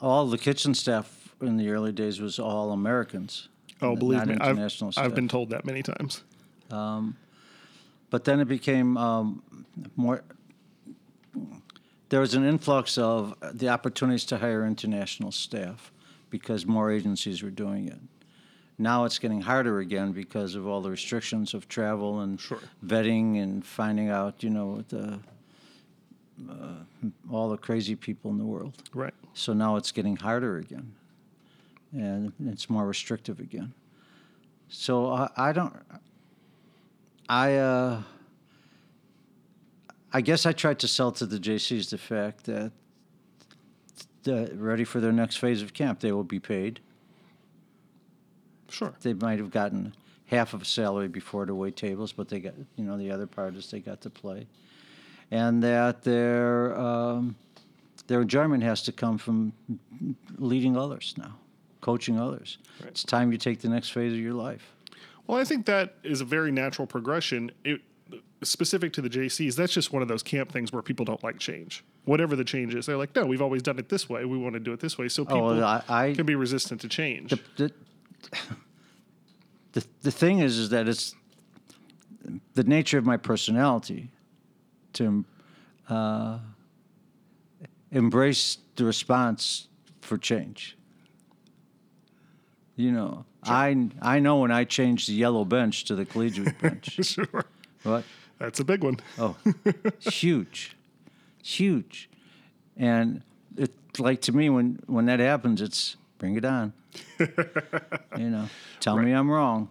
[0.00, 3.48] all the kitchen staff in the early days was all Americans.
[3.82, 4.58] Oh, believe me, I've,
[4.96, 6.22] I've been told that many times.
[8.08, 9.42] But then it became um,
[9.96, 10.22] more.
[12.08, 15.92] There was an influx of the opportunities to hire international staff
[16.30, 17.98] because more agencies were doing it.
[18.78, 22.60] Now it's getting harder again because of all the restrictions of travel and Sure.
[22.84, 25.18] vetting and finding out, you know, the,
[26.48, 26.82] uh,
[27.30, 28.74] all the crazy people in the world.
[28.94, 29.14] Right.
[29.34, 30.92] So now it's getting harder again,
[31.92, 33.72] and it's more restrictive again.
[34.68, 35.74] So I, I don't.
[37.28, 38.02] I uh,
[40.12, 42.72] I guess I tried to sell to the JCs the fact that
[44.22, 46.80] the, ready for their next phase of camp, they will be paid.
[48.68, 48.94] Sure.
[49.00, 49.94] They might have gotten
[50.26, 53.26] half of a salary before to wait tables, but they got you know the other
[53.26, 54.46] part is they got to play,
[55.30, 57.36] and that their um,
[58.06, 59.52] their enjoyment has to come from
[60.36, 61.36] leading others now,
[61.86, 62.58] coaching others.
[62.80, 62.90] Right.
[62.90, 64.74] It's time you take the next phase of your life.
[65.28, 67.52] Well, I think that is a very natural progression.
[67.64, 67.80] It,
[68.42, 71.38] specific to the JCs, that's just one of those camp things where people don't like
[71.38, 71.84] change.
[72.04, 74.24] Whatever the change is, they're like, no, we've always done it this way.
[74.24, 75.08] We want to do it this way.
[75.08, 77.30] So people well, I- I- can be resistant to change.
[77.30, 77.72] the, the,
[79.72, 81.14] the, the thing is is that it's
[82.54, 84.10] the nature of my personality
[84.94, 85.24] to
[85.88, 86.38] uh,
[87.92, 89.68] embrace the response
[90.00, 90.76] for change
[92.76, 96.98] you know I, I know when i change the yellow bench to the collegiate bench
[97.04, 97.44] sure.
[97.84, 98.04] what
[98.38, 98.98] That's a big one.
[99.18, 99.34] Oh,
[100.00, 100.76] huge,
[101.42, 102.10] huge,
[102.76, 103.22] and
[103.56, 106.72] it like to me when when that happens, it's bring it on.
[107.18, 108.48] you know,
[108.80, 109.70] tell me I'm wrong.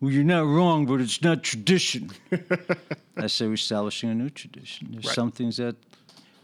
[0.00, 2.10] Well, you're not wrong, but it's not tradition.
[3.16, 4.88] I say we're establishing a new tradition.
[4.92, 5.14] There's Right.
[5.14, 5.76] some things that,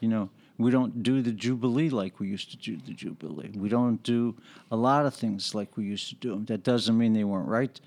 [0.01, 3.51] you know, we don't do the jubilee like we used to do the jubilee.
[3.55, 4.35] We don't do
[4.71, 6.45] a lot of things like we used to do them.
[6.47, 7.79] That doesn't mean they weren't right.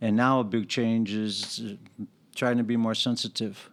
[0.00, 3.70] And now a big change is uh, trying to be more sensitive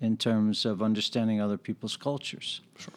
[0.00, 2.60] in terms of understanding other people's cultures.
[2.76, 2.94] Sure.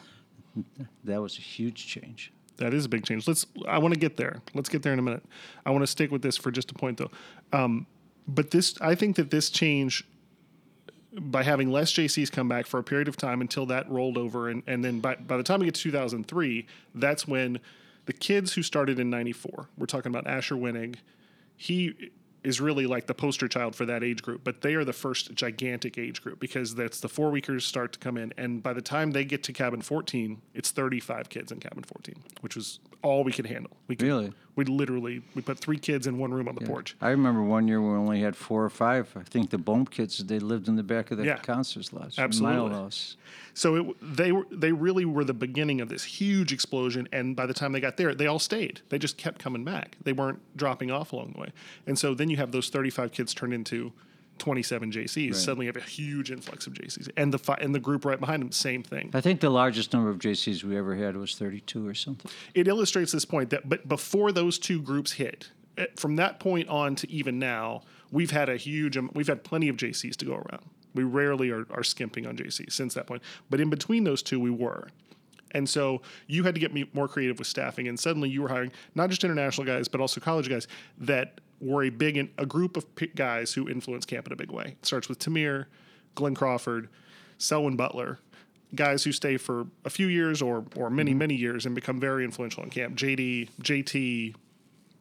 [1.04, 2.32] That was a huge change.
[2.56, 3.28] That is a big change.
[3.28, 3.46] Let's.
[3.68, 4.42] I want to get there.
[4.54, 5.22] Let's get there in a minute.
[5.64, 7.10] I want to stick with this for just a point though.
[7.52, 7.86] Um,
[8.26, 10.04] but this, I think that this change,
[11.12, 14.48] by having less JCs come back for a period of time until that rolled over,
[14.48, 17.60] and and then by by the time we get to 2003, that's when
[18.06, 19.68] the kids who started in '94.
[19.76, 20.96] We're talking about Asher Winnig.
[21.56, 22.10] He
[22.44, 25.34] is really like the poster child for that age group, but they are the first
[25.34, 28.32] gigantic age group because that's the four weekers start to come in.
[28.36, 32.14] And by the time they get to cabin 14, it's 35 kids in cabin 14,
[32.40, 33.76] which was all we could handle.
[33.88, 34.32] We could, Really?
[34.58, 36.96] We literally, we put three kids in one room on the porch.
[37.00, 39.08] I remember one year we only had four or five.
[39.14, 41.36] I think the Bohm kids they lived in the back of the Yeah.
[41.36, 42.18] concerts lodge.
[42.18, 42.70] Absolutely.
[42.70, 43.16] House.
[43.54, 47.46] So it, they were they really were the beginning of this huge explosion, and by
[47.46, 48.80] the time they got there, they all stayed.
[48.88, 49.96] They just kept coming back.
[50.02, 51.52] They weren't dropping off along the way.
[51.86, 53.92] And so then you have those 35 kids turned into
[54.38, 55.34] 27 JCs.
[55.34, 58.18] Suddenly you have a huge influx of JCs, and the fi- and the group right
[58.18, 59.10] behind them, same thing.
[59.14, 62.30] I think the largest number of JCs we ever had was 32 or something.
[62.54, 66.68] It illustrates this point that, but before those two groups hit, eh, from that point
[66.68, 70.24] on to even now, we've had a huge, am- we've had plenty of JCs to
[70.24, 70.64] go around.
[70.94, 73.22] We rarely are, are skimping on JCs since that point.
[73.50, 74.88] But in between those two, we were.
[75.52, 78.48] And so you had to get me more creative with staffing, and suddenly you were
[78.48, 82.46] hiring not just international guys, but also college guys that were a big in, a
[82.46, 84.76] group of guys who influence camp in a big way.
[84.80, 85.66] It starts with Tamir,
[86.14, 86.88] Glenn Crawford,
[87.38, 88.18] Selwyn Butler,
[88.74, 92.24] guys who stay for a few years or or many many years and become very
[92.24, 92.96] influential in camp.
[92.96, 94.34] JD, JT,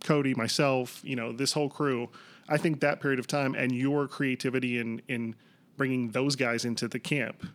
[0.03, 2.09] Cody, myself, you know, this whole crew.
[2.49, 5.35] I think that period of time and your creativity in in
[5.75, 7.45] bringing those guys into the camp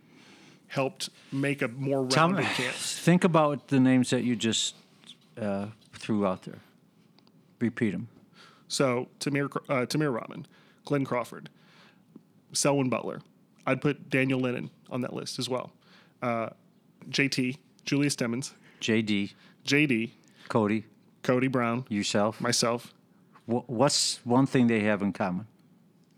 [0.67, 2.73] helped make a more rounded camp.
[2.75, 4.75] think about the names that you just
[5.39, 6.59] uh, threw out there?
[7.59, 8.07] Repeat them.
[8.73, 10.47] So Tamir uh, Tamir Rahman,
[10.83, 11.49] Glenn Crawford,
[12.53, 13.21] Selwyn Butler.
[13.67, 15.71] I'd put Daniel Lennon on that list as well.
[16.23, 16.49] Uh,
[17.09, 19.33] JT, Julius Demmons, JD,
[19.63, 20.09] JD,
[20.49, 20.85] Cody,
[21.21, 22.41] Cody Brown, yourself.
[22.41, 22.93] myself.
[23.45, 25.45] Wh- What's one thing they have in common?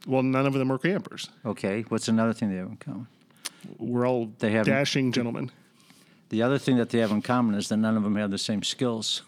[0.07, 1.29] Well, none of them are campers.
[1.45, 1.81] Okay.
[1.89, 3.07] What's another thing they have in common?
[3.79, 5.51] We're all They have- dashing gentlemen.
[6.29, 8.37] The other thing that they have in common is that none of them have the
[8.37, 9.23] same skills.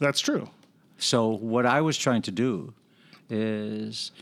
[0.00, 0.50] That's true.
[0.98, 2.72] So what I was trying to do
[3.28, 4.12] is,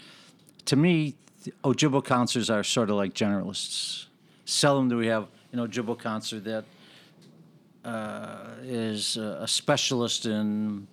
[0.67, 1.15] to me,
[1.63, 4.07] Ojibwa counselors are sort of like generalists.
[4.45, 6.65] Seldom do we have an Ojibwa counselor that
[7.85, 10.87] uh, is a specialist in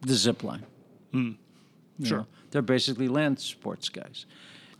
[0.00, 0.64] the zip line.
[1.12, 1.36] You
[2.02, 2.18] Sure.
[2.18, 4.24] know, they're basically land sports guys.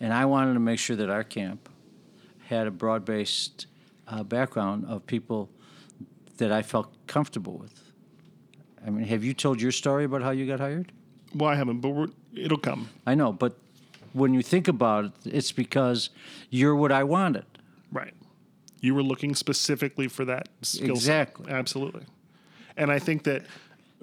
[0.01, 1.69] And I wanted to make sure that our camp
[2.47, 3.67] had a broad based
[4.09, 5.51] uh, background of people
[6.39, 7.90] that I felt comfortable with.
[8.87, 10.93] I mean, have you told your story about how you got hired?
[11.35, 12.89] Well, I haven't, but we're, it'll come.
[13.07, 13.57] I know, but
[14.13, 16.11] when you think about it, it's because
[16.49, 17.45] you're what I wanted.
[17.93, 18.15] Right.
[18.81, 21.29] You were looking specifically for that skill set.
[21.29, 21.53] Exactly.
[21.53, 22.05] Absolutely.
[22.77, 23.45] And I think that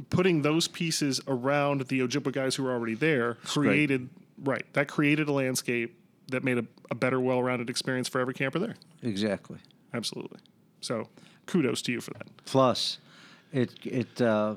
[0.10, 4.10] putting those pieces around the Ojibwa guys who were already there created
[4.44, 4.66] right.
[4.74, 8.76] That created a landscape that made a, a better, well-rounded experience for every camper there.
[9.02, 9.58] Exactly.
[9.94, 10.40] Absolutely.
[10.82, 11.10] So
[11.48, 12.28] kudos to you for that.
[12.46, 13.00] Plus,
[13.52, 14.56] it it uh,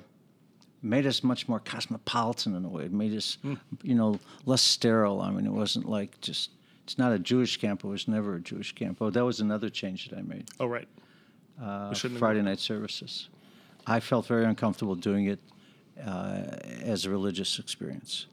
[0.83, 2.85] made us much more cosmopolitan in a way.
[2.85, 3.39] It made us,
[3.83, 5.21] you know, less sterile.
[5.21, 6.51] I mean, it wasn't like just.
[6.85, 7.85] It's not a Jewish camp.
[7.85, 8.99] It was never a Jewish camp.
[9.01, 10.49] Oh, that was another change that I made.
[10.59, 10.89] Oh, right.
[11.63, 13.29] Uh, We shouldn't have- Friday night services.
[13.87, 15.39] I felt very uncomfortable doing it
[16.05, 16.43] uh,
[16.83, 18.27] as a religious experience.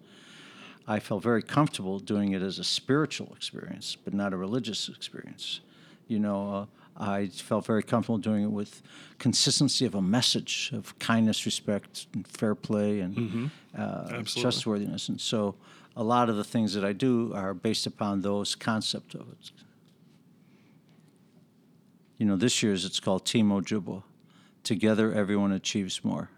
[0.88, 5.60] I felt very comfortable doing it as a spiritual experience, but not a religious experience.
[6.08, 6.66] You know, uh,
[7.00, 8.82] I felt very comfortable doing it with
[9.20, 13.46] consistency of a message of kindness, respect, and fair play, and uh, Mm-hmm.
[13.80, 14.42] Absolutely.
[14.42, 15.10] trustworthiness.
[15.10, 15.56] And so,
[15.96, 19.52] a lot of the things that I do are based upon those concept of it.
[22.18, 24.04] You know, this year's it's called Team Ojibwa.
[24.64, 26.30] Together, everyone achieves more.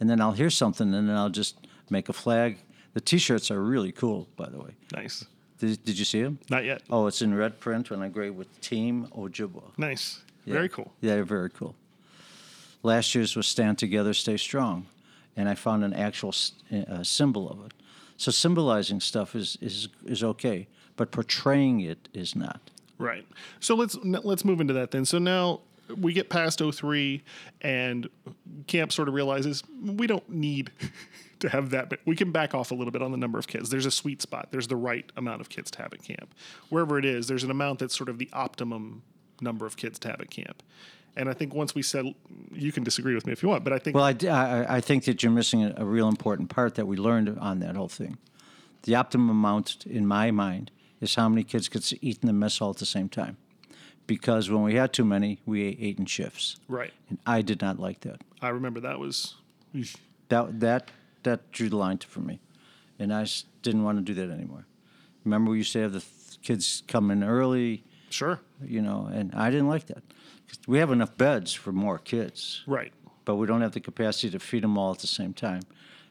[0.00, 2.58] And then I'll hear something, and then I'll just make a flag.
[2.94, 4.70] The T-shirts are really cool, by the way.
[4.92, 5.24] Nice.
[5.58, 6.38] Did, did you see them?
[6.50, 6.82] Not yet.
[6.88, 9.62] Oh, it's in red print and I grade with Team Ojibwa.
[9.76, 10.22] Nice.
[10.44, 10.54] Yeah.
[10.54, 10.92] Very cool.
[11.00, 11.74] Yeah, very cool.
[12.82, 14.86] Last year's was Stand Together, Stay Strong,
[15.36, 16.32] and I found an actual
[16.72, 17.72] uh, symbol of it.
[18.16, 20.66] So symbolizing stuff is, is is okay,
[20.96, 22.60] but portraying it is not.
[22.98, 23.26] Right.
[23.60, 25.04] So let's let's move into that then.
[25.04, 25.60] So now
[25.96, 27.22] we get past 03
[27.62, 28.08] and
[28.66, 30.70] camp sort of realizes we don't need
[31.40, 33.46] to have that but we can back off a little bit on the number of
[33.46, 33.70] kids.
[33.70, 34.48] There's a sweet spot.
[34.50, 36.34] There's the right amount of kids to have at camp.
[36.68, 39.02] Wherever it is, there's an amount that's sort of the optimum
[39.40, 40.62] number of kids to have at camp.
[41.16, 42.14] And I think once we said
[42.52, 44.80] you can disagree with me if you want, but I think Well, I, I- I
[44.80, 48.18] think that you're missing a, real important part that we learned on that whole thing.
[48.82, 50.70] The optimum amount, in my mind,
[51.00, 53.36] is how many kids could s- eat in the mess hall at the same time.
[54.06, 56.56] Because when we had too many, we ate, ate in shifts.
[56.68, 56.92] right.
[57.10, 58.20] And I did not like that.
[58.40, 59.34] I remember that was.
[60.28, 60.90] That that
[61.22, 62.40] that drew the line for me,
[62.98, 63.26] and I
[63.62, 64.66] didn't want to do that anymore.
[65.24, 68.40] Remember, we used to have the th- kids come in early, sure.
[68.64, 70.02] you know, and I didn't like that.
[70.66, 72.92] We have enough beds for more kids, Right.
[73.24, 75.62] but we don't have the capacity to feed them all at the same time.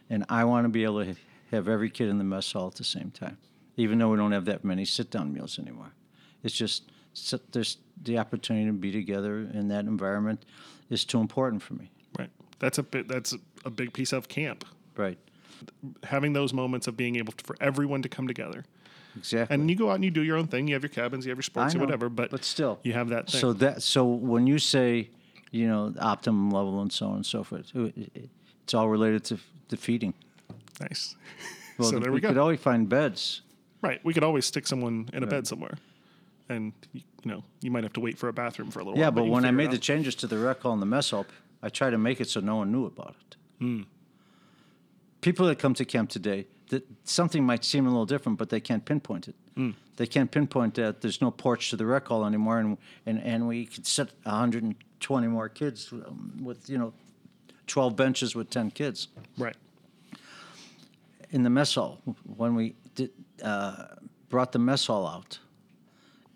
[0.09, 1.15] And I want to be able to
[1.51, 3.37] have every kid in the mess hall at the same time,
[3.77, 5.93] even though we don't have that many sit-down meals anymore.
[6.43, 6.83] It's just
[7.15, 10.45] s- there's the opportunity to be together in that environment
[10.89, 11.89] is too important for me.
[12.19, 12.29] Right.
[12.59, 13.33] That's a bit that's
[13.65, 14.63] a big piece of camp.
[14.97, 15.17] Right.
[16.03, 18.65] Having those moments of being able to, for everyone to come together.
[19.15, 19.53] Exactly.
[19.53, 20.67] And you go out and you do your own thing.
[20.67, 22.09] You have your cabins, you have your sports, or whatever.
[22.09, 23.41] But but still, you have that thing.
[23.41, 25.09] So that so when you say,
[25.51, 28.29] you know, optimum level and so on and so forth, it-
[28.63, 29.39] it's all related to,
[29.69, 30.13] to feeding.
[30.81, 31.15] nice.
[31.79, 32.41] Well, so there we could go.
[32.41, 33.41] always find beds.
[33.83, 34.03] right.
[34.03, 35.77] We could always stick someone in a bed somewhere,
[36.49, 38.99] and you know you might have to wait for a bathroom for a little while.
[38.99, 39.11] Yeah, while.
[39.11, 41.27] but you when I made the changes to the rec hall and the mess hall,
[41.61, 43.35] I tried to make it so no one knew about it.
[43.59, 43.81] Hmm.
[45.21, 48.59] People that come to camp today, that something might seem a little different, but they
[48.59, 49.35] can't pinpoint it.
[49.55, 49.71] Hmm.
[49.95, 53.47] They can't pinpoint that there's no porch to the rec hall anymore, and and, and
[53.47, 56.93] we could sit 120 more kids um, with you know
[57.65, 59.07] 12 benches with 10 kids.
[59.37, 59.55] right.
[61.31, 61.99] in the mess hall
[62.37, 63.11] when we did,
[63.43, 63.85] uh,
[64.29, 65.39] brought the mess hall out,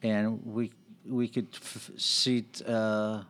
[0.01, 0.71] and we
[1.07, 3.21] we could f- seat uh,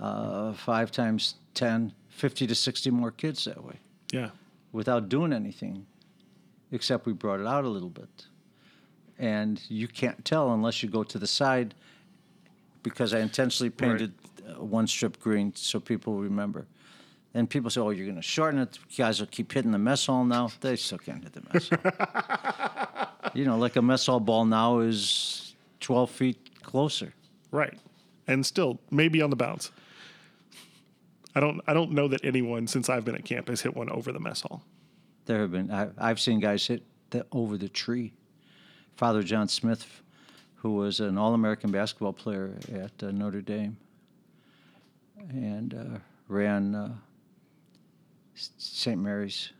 [0.00, 3.78] uh, five times 10, 50 to sixty more kids that way
[4.12, 4.30] Yeah.
[4.70, 5.86] without doing anything,
[6.70, 8.26] except we brought it out a little bit,
[9.18, 11.74] and you can't tell unless you go to the side.
[12.84, 14.12] Because I intentionally painted
[14.44, 16.66] uh, one strip green so people remember.
[17.32, 18.76] And people say, "Oh, you're going to shorten it.
[18.96, 23.30] Guys will keep hitting the mess hall now." They still can't hit the mess hall.
[23.34, 27.14] you know, like a mess hall ball now is 12 feet closer.
[27.52, 27.78] Right.
[28.26, 29.70] And still, maybe on the bounce.
[31.34, 31.60] I don't.
[31.66, 34.20] I don't know that anyone since I've been at camp has hit one over the
[34.20, 34.62] mess hall.
[35.26, 38.12] There have been I, I've seen guys hit the, over the tree.
[38.96, 40.02] Father John Smith,
[40.56, 43.76] who was an All-American basketball player at uh, Notre Dame,
[45.30, 46.92] and uh, ran uh,
[48.34, 49.00] St.
[49.00, 49.52] Mary's.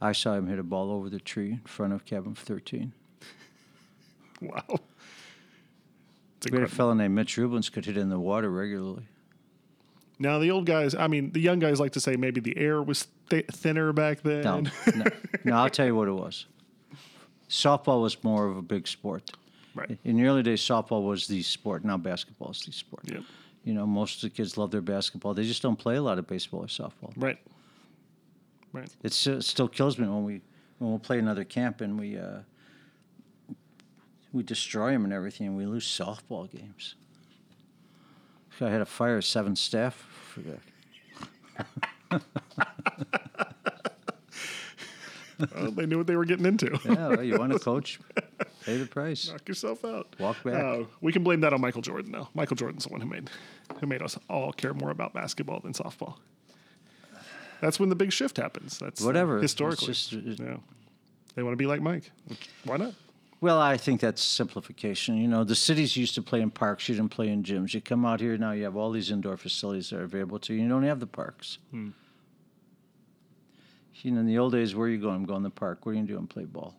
[0.00, 2.92] I saw him hit a ball over the tree in front of cabin 13.
[4.42, 4.80] Wow.
[6.36, 9.06] It's We had a fellow named Mitch Rubens could hit in the water regularly.
[10.18, 10.94] Now the old guys.
[10.94, 14.22] I mean, the young guys like to say maybe the air was th- thinner back
[14.22, 14.42] then.
[14.42, 14.60] No,
[14.94, 15.04] no,
[15.44, 16.46] no, I'll tell you what it was.
[17.48, 19.30] Softball was more of a big sport.
[19.74, 19.98] Right.
[20.04, 21.84] In the early days, softball was the sport.
[21.84, 23.04] Now basketball is the sport.
[23.04, 23.22] Yep.
[23.64, 25.34] You know, most of the kids love their basketball.
[25.34, 27.12] They just don't play a lot of baseball or softball.
[27.16, 27.38] Right.
[28.72, 28.88] Right.
[29.02, 30.40] It's, it still kills me when we
[30.78, 32.40] when we play another camp and we uh,
[34.32, 36.94] we destroy them and everything, and we lose softball games.
[38.60, 40.38] I had to fire seven staff.
[45.54, 46.78] Well, they knew what they were getting into.
[46.86, 48.00] Yeah, well, you want to coach?
[48.64, 49.28] Pay the price.
[49.30, 50.16] Knock yourself out.
[50.18, 50.54] Walk back.
[50.54, 52.28] Uh, we can blame that on Michael Jordan, though.
[52.34, 53.28] Michael Jordan's the one who made
[53.80, 56.14] who made us all care more about basketball than softball.
[57.60, 58.78] That's when the big shift happens.
[58.78, 59.40] That's uh, Whatever.
[59.40, 59.88] Historically.
[59.88, 60.56] just- it- yeah,
[61.34, 62.10] they want to be like Mike.
[62.64, 62.94] Why not?
[63.40, 65.18] Well, I think that's simplification.
[65.18, 66.88] You know, the cities used to play in parks.
[66.88, 67.74] You didn't play in gyms.
[67.74, 70.54] You come out here now, you have all these indoor facilities that are available to
[70.54, 70.62] you.
[70.62, 71.58] You don't have the parks.
[71.70, 71.90] Hmm.
[74.02, 75.16] You know, in the old days, where are you going?
[75.16, 75.84] I'm going to the park.
[75.84, 76.18] What are you going to do?
[76.18, 76.74] I'm play ball.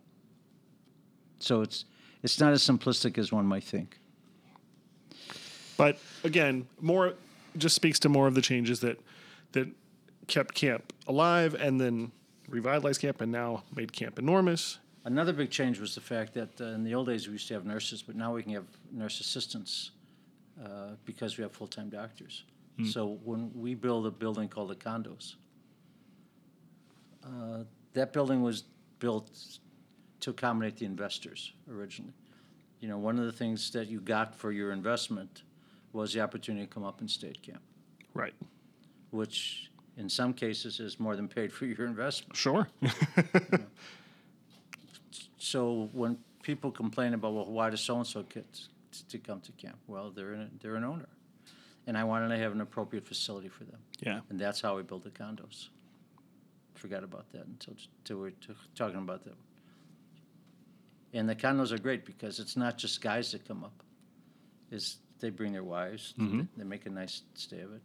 [1.39, 1.86] So it's
[2.24, 3.99] it's not as simplistic as one might think.
[5.78, 7.14] But again, more
[7.58, 8.99] just speaks to more of the changes that
[9.51, 9.68] that
[10.28, 12.12] kept camp alive and then
[12.49, 14.80] revitalized camp and now made camp enormous.
[15.08, 17.53] Another big change was the fact that uh, in the old days we used to
[17.53, 19.91] have nurses, but now we can have nurse assistants
[20.62, 22.43] uh, because we have full time doctors.
[22.91, 25.34] So when we build a building called the condos,
[27.26, 28.66] uh, that building was
[28.99, 29.32] built
[30.20, 32.14] to accommodate the investors originally.
[32.80, 35.41] You know, one of the things that you got for your investment
[35.91, 37.62] was the opportunity to come up and stay at camp,
[38.14, 38.36] Right.
[39.10, 42.36] which in some cases is more than paid for your investment.
[42.36, 42.68] Sure.
[45.38, 49.77] So when people complain about, well, why does so-and-so get t- to come to camp?
[49.88, 51.07] Well, they're, an they're an owner.
[51.85, 53.79] And I wanted to have an appropriate facility for them.
[53.99, 54.19] yeah.
[54.29, 55.69] And that's how we built the condos.
[56.75, 58.33] Forgot about that until, until we were
[58.75, 59.35] talking about that.
[61.13, 63.83] And the condos are great because it's not just guys that come up.
[64.71, 66.39] It's, they bring their wives, Mm-hmm.
[66.39, 67.81] they, they make a nice stay of it.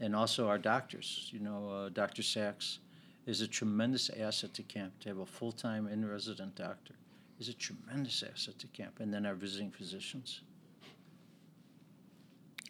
[0.00, 2.22] And also our doctors, you know, uh, Dr.
[2.22, 2.78] Sachs
[3.26, 4.98] is a tremendous asset to camp.
[5.00, 6.94] To have a full-time in-resident doctor
[7.38, 9.00] is a tremendous asset to camp.
[9.00, 10.40] And then our visiting physicians.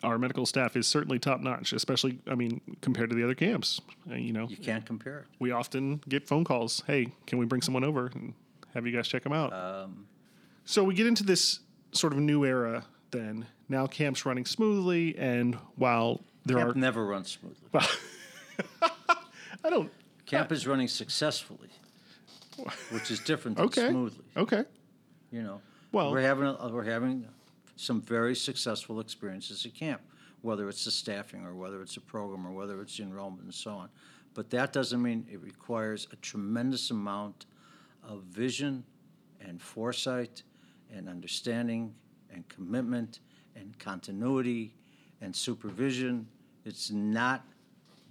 [0.02, 3.80] Our medical staff is certainly top notch, especially I mean compared to the other camps.
[4.10, 5.24] Uh, you know, You can't compare it.
[5.38, 6.82] we often get phone calls.
[6.86, 8.32] Hey, can we bring someone over and
[8.72, 9.52] have you guys check them out?
[9.52, 10.06] Um,
[10.64, 11.60] so we get into this
[11.92, 12.84] sort of new era.
[13.10, 17.68] Then now camp's running smoothly, and while there camp are, never runs smoothly.
[19.64, 19.90] I don't.
[20.30, 21.68] Camp is running successfully,
[22.90, 23.88] which is different than Okay.
[23.90, 24.24] smoothly.
[24.36, 24.64] Okay.
[25.32, 25.60] You know,
[25.92, 27.26] Well- we're having a, we're having
[27.76, 30.00] some very successful experiences at camp,
[30.42, 33.54] whether it's the staffing or whether it's a program or whether it's the enrollment and
[33.54, 33.88] so on.
[34.34, 37.46] But that doesn't mean it requires a tremendous amount
[38.04, 38.84] of vision
[39.40, 40.44] and foresight
[40.92, 41.94] and understanding
[42.32, 43.18] and commitment
[43.56, 44.74] and continuity
[45.20, 46.28] and supervision.
[46.64, 47.44] It's not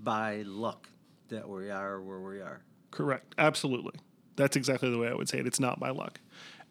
[0.03, 0.89] by luck
[1.29, 2.61] that we are where we are.
[2.91, 3.33] Correct.
[3.37, 3.99] Absolutely.
[4.35, 5.47] That's exactly the way I would say it.
[5.47, 6.19] It's not by luck.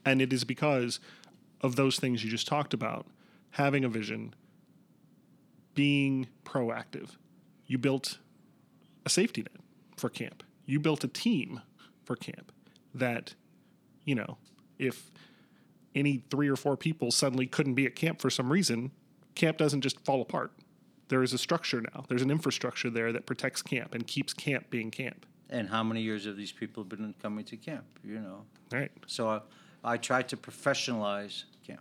[0.04, 1.00] And it is because
[1.60, 3.06] of those things you just talked about
[3.50, 4.34] having a vision,
[5.74, 7.16] being proactive.
[7.66, 8.18] You built
[9.04, 9.60] a safety net
[9.96, 11.60] for camp, you built a team
[12.04, 12.52] for camp
[12.94, 13.34] that,
[14.04, 14.38] you know,
[14.78, 15.10] if
[15.94, 18.92] any three or four people suddenly couldn't be at camp for some reason,
[19.34, 20.52] camp doesn't just fall apart.
[21.08, 22.04] There is a structure now.
[22.08, 25.26] There's an infrastructure there that protects camp and keeps camp being camp.
[25.50, 27.84] And how many years have these people been coming to camp?
[28.04, 28.92] You know, Right.
[29.06, 29.40] so I,
[29.82, 31.80] I tried to professionalize camp.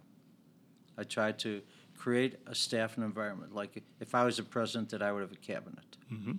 [0.97, 1.61] I tried to
[1.97, 3.53] create a staff and environment.
[3.53, 5.97] Like if I was a president, that I would have a cabinet.
[6.11, 6.33] Mm-hmm.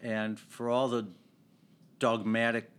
[0.00, 1.06] And for all the
[1.98, 2.70] dogmatic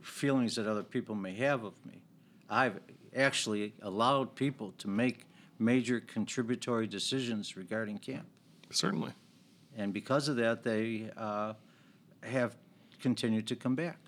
[0.00, 2.02] feelings that other people may have of me,
[2.48, 2.80] I've
[3.14, 5.26] actually allowed people to make
[5.58, 8.26] major contributory decisions regarding camp.
[8.70, 9.12] Certainly.
[9.76, 11.54] And because of that, they uh,
[12.22, 12.56] have
[13.00, 13.98] continued to come back.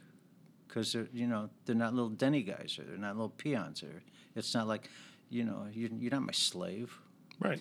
[0.66, 4.02] Because they're, you know, they're not little Denny guys, or they're not little peons, or
[4.36, 4.88] it's not like,
[5.28, 6.96] you know, you're, you're not my slave.
[7.40, 7.60] Right.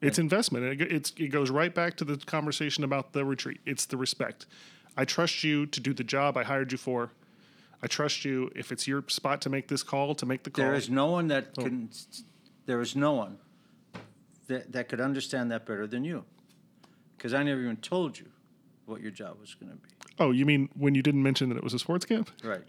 [0.00, 0.64] It's investment.
[0.64, 3.60] and It, it's, it goes right back to the conversation about the retreat.
[3.66, 4.46] It's the respect.
[4.96, 7.10] I trust you to do the job I hired you for.
[7.82, 8.50] I trust you.
[8.54, 10.64] If it's your spot to make this call, to make the call.
[10.64, 11.90] There is no one that can,
[12.66, 13.38] there is no one
[14.48, 16.24] that, that could understand that better than you.
[17.16, 18.26] Because I never even told you
[18.86, 19.88] what your job was going to be.
[20.18, 22.30] oh, you mean when you didn't mention that it was a sports camp?
[22.42, 22.62] Right.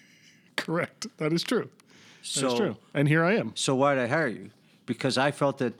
[0.56, 1.06] Correct.
[1.18, 1.68] That is true.
[1.68, 2.76] That is So, true.
[2.94, 3.52] And here I am.
[3.54, 4.50] so why did I hire you?
[4.86, 5.74] Because I felt that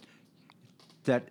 [1.05, 1.29] that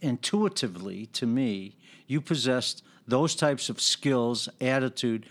[0.00, 5.26] intuitively to me you possessed those types of skills, attitude,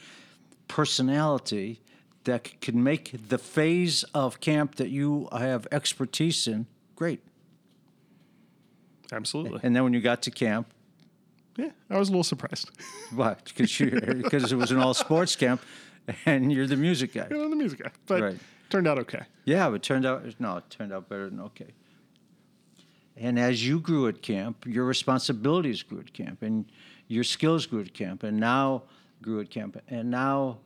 [0.68, 1.82] personality
[2.26, 7.22] that can make the phase of camp that you have expertise in great.
[9.12, 9.60] Absolutely.
[9.64, 10.68] And then when you got to camp,
[11.58, 12.70] Yeah, I was a little surprised.
[13.16, 13.52] what?
[13.56, 15.62] Because it was an all sports camp,
[16.26, 17.28] and you're the music guy.
[17.30, 18.40] you know, the music guy, but Right.
[18.70, 19.24] turned out okay.
[19.46, 21.74] Yeah, but it turned out no, it turned out better than okay.
[23.16, 26.66] And as you grew at camp, your responsibilities grew at camp, and
[27.08, 28.84] your skills grew at camp, and now
[29.22, 30.58] grew at camp, and now.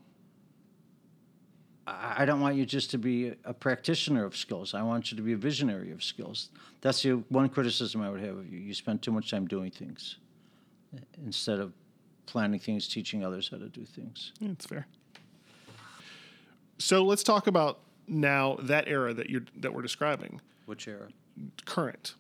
[1.90, 4.74] I don't want you just to be a practitioner of skills.
[4.74, 6.50] I want you to be a visionary of skills.
[6.82, 8.60] That's the one criticism I would have of you.
[8.60, 10.18] You spend too much time doing things
[10.94, 11.72] eh, instead of
[12.26, 14.34] planning things, teaching others how to do things.
[14.42, 14.86] It's fair.
[16.78, 21.08] So let's talk about now that era that you're that we're describing, Which era?
[21.66, 22.16] current,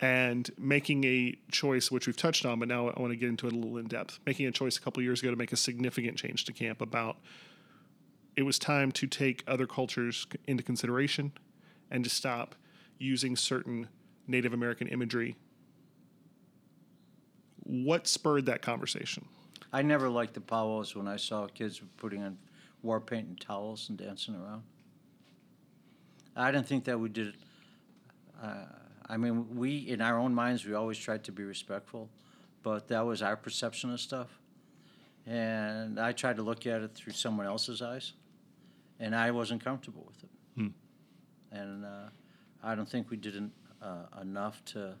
[0.00, 3.48] and making a choice which we've touched on, but now I want to get into
[3.48, 4.20] it a little in depth.
[4.26, 7.16] Making a choice a couple years ago to make a significant change to camp about
[8.40, 11.30] it was time to take other cultures into consideration
[11.90, 12.54] and to stop
[12.98, 13.86] using certain
[14.26, 15.36] Native American imagery.
[17.64, 19.26] What spurred that conversation?
[19.74, 22.38] I never liked the powwows when I saw kids putting on
[22.82, 24.62] war paint and towels and dancing around.
[26.34, 27.34] I didn't think that we did.
[28.42, 28.54] Uh,
[29.06, 32.08] I mean, we, in our own minds, we always tried to be respectful,
[32.62, 34.28] but that was our perception of stuff.
[35.26, 38.14] And I tried to look at it through someone else's eyes,
[39.00, 40.30] and I wasn't comfortable with it.
[41.52, 42.08] And uh,
[42.62, 43.50] I don't think we did
[43.82, 44.94] uh, enough to.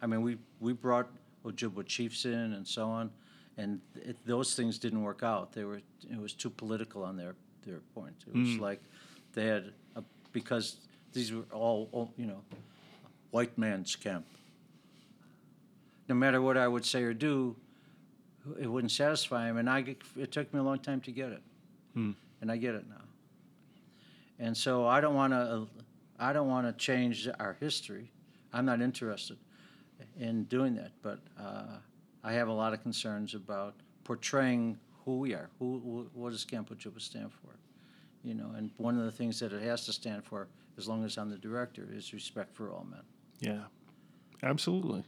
[0.00, 1.10] I mean, we, we brought
[1.44, 3.10] Ojibwa chiefs in and so on,
[3.58, 5.52] and it, those things didn't work out.
[5.52, 7.34] They were it was too political on their
[7.66, 8.14] their point.
[8.26, 8.80] It was like
[9.34, 10.76] they had a, because
[11.12, 12.40] these were all, all you know
[13.30, 14.24] white man's camp.
[16.08, 17.54] No matter what I would say or do,
[18.60, 21.42] it wouldn't satisfy him, and I it took me a long time to get it,
[22.40, 22.99] and I get it now.
[24.40, 25.68] And so I don't want to
[26.18, 28.10] I don't want to change our history.
[28.52, 29.36] I'm not interested
[30.18, 31.76] in doing that, but uh,
[32.24, 33.74] I have a lot of concerns about
[34.04, 35.50] portraying who we are.
[35.58, 37.54] Who, who what does Camp Ojibwa stand for?
[38.24, 41.04] You know, and one of the things that it has to stand for, as long
[41.04, 43.00] as I'm the director, is respect for all men.
[43.40, 43.64] Yeah,
[44.42, 45.04] absolutely.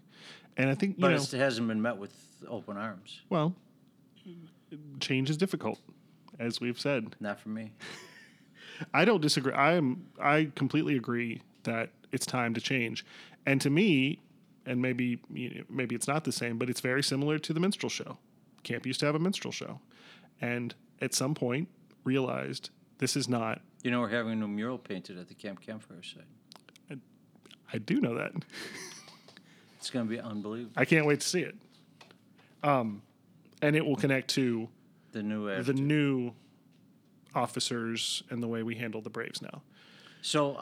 [0.57, 2.14] And I think you But know, it hasn't been met with
[2.49, 3.20] open arms.
[3.30, 3.55] well,
[5.01, 5.78] change is difficult,
[6.39, 7.16] as we've said.
[7.20, 7.72] Not for me.
[8.93, 9.53] I don't disagree.
[9.53, 10.07] I am.
[10.20, 13.05] I completely agree that it's time to change.
[13.47, 14.20] And to me,
[14.66, 17.61] and maybe you know, maybe it's not the same, but it's very similar to the
[17.61, 18.18] minstrel show.
[18.62, 19.80] Camp used to have a minstrel show,
[20.41, 21.68] and at some point
[22.05, 23.61] realized this is not.
[23.83, 26.99] You know, we're having a mural painted at the Camp Campfire site.
[27.72, 28.33] I do know that.
[29.78, 30.74] It's going to be unbelievable.
[30.76, 31.57] I can't wait to see it.
[32.62, 33.03] Um,
[33.61, 34.68] and it will connect to
[35.12, 36.33] The new the new
[37.35, 39.62] officers and the way we handle the Braves now.
[40.22, 40.57] So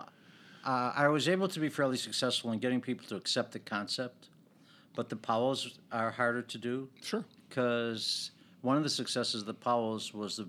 [0.64, 4.28] uh, I was able to be fairly successful in getting people to accept the concept,
[4.94, 7.24] but the powwows are harder to do Sure.
[7.48, 8.30] because
[8.62, 10.48] one of the successes of the powwows was the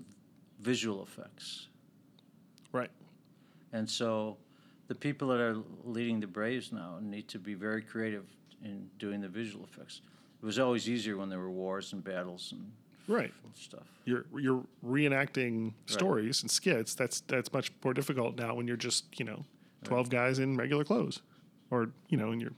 [0.60, 1.68] visual effects.
[2.72, 2.90] Right.
[3.72, 4.36] And so
[4.88, 8.24] the people that are leading the Braves now need to be very creative
[8.64, 10.00] in doing the visual effects.
[10.42, 12.70] It was always easier when there were wars and battles and
[13.08, 13.32] Right.
[13.54, 13.84] stuff.
[14.04, 16.94] you're you're reenacting stories and skits.
[16.94, 19.44] That's that's much more difficult now when you're just you know
[19.84, 21.20] twelve guys in regular clothes,
[21.70, 22.52] or you know in your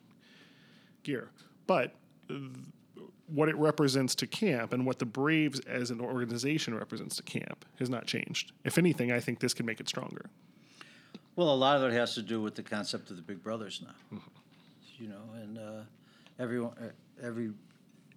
[1.02, 1.30] gear.
[1.66, 1.94] But
[2.30, 2.34] uh,
[3.26, 7.64] what it represents to camp and what the Braves as an organization represents to camp
[7.78, 8.52] has not changed.
[8.64, 10.30] If anything, I think this can make it stronger.
[11.36, 13.82] Well, a lot of it has to do with the concept of the big brothers
[13.84, 14.20] now.
[14.96, 15.80] You know, and uh,
[16.38, 17.50] everyone, uh, every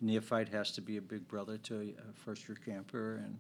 [0.02, 3.38] neophyte has to be a big brother to a first year camper, and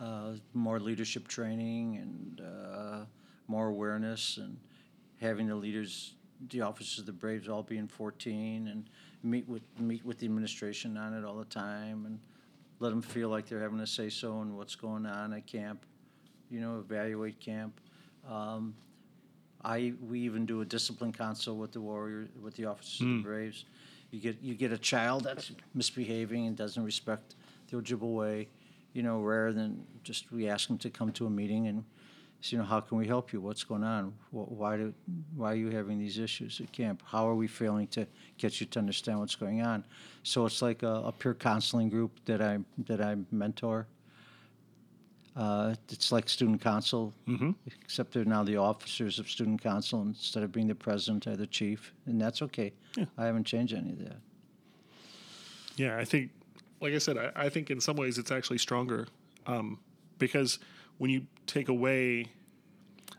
[0.00, 3.04] uh, more leadership training and uh,
[3.46, 4.58] more awareness, and
[5.20, 6.14] having the leaders
[6.50, 8.88] the officers of the Braves all being 14 and
[9.22, 12.20] meet with meet with the administration on it all the time and
[12.80, 15.84] let them feel like they're having a say so in what's going on at camp.
[16.50, 17.80] You know, evaluate camp.
[18.28, 18.74] Um,
[19.64, 23.22] I we even do a discipline council with the Warriors, with the officers of the
[23.22, 23.64] Braves.
[24.10, 27.34] You get you get a child that's misbehaving and doesn't respect
[27.70, 28.48] the Ojibwa way,
[28.92, 31.84] you know, rather than just we ask them to come to a meeting and
[32.40, 33.40] so, you know, how can we help you?
[33.40, 34.14] What's going on?
[34.30, 34.94] Why do
[35.34, 37.02] why are you having these issues at camp?
[37.04, 38.06] How are we failing to
[38.36, 39.84] get you to understand what's going on?
[40.22, 43.88] So it's like a, a peer counseling group that I that I mentor.
[45.38, 47.14] Uh, it's like student council,
[47.84, 51.46] except they're now the officers of student council instead of being the president or the
[51.46, 52.72] chief, and that's okay.
[53.16, 54.16] I haven't changed any of that.
[55.76, 56.32] Yeah, I think,
[56.80, 59.06] like I said, I, I think in some ways it's actually stronger
[59.46, 59.78] um,
[60.18, 60.58] because
[60.98, 62.26] when you take away,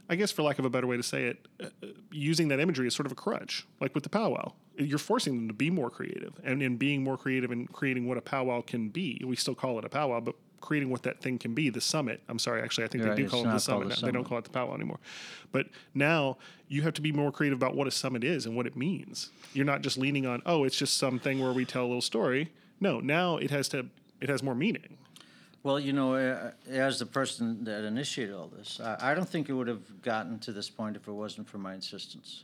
[0.09, 2.59] I guess for lack of a better way to say it, uh, uh, using that
[2.59, 4.51] imagery is sort of a crutch, like with the powwow.
[4.77, 8.17] You're forcing them to be more creative, and in being more creative and creating what
[8.17, 11.37] a powwow can be, we still call it a powwow, but creating what that thing
[11.37, 12.21] can be, the summit.
[12.29, 13.89] I'm sorry, actually, I think You're they do call it the summit.
[13.89, 14.05] the now.
[14.07, 14.99] They don't call it the powwow anymore.
[15.51, 16.37] But now
[16.67, 19.31] you have to be more creative about what a summit is and what it means.
[19.53, 22.51] You're not just leaning on, oh, it's just something where we tell a little story.
[22.79, 23.87] No, now it has to.
[24.21, 24.97] It has more meaning.
[25.63, 29.49] Well, you know, uh, as the person that initiated all this, I, I don't think
[29.49, 32.43] it would have gotten to this point if it wasn't for my insistence.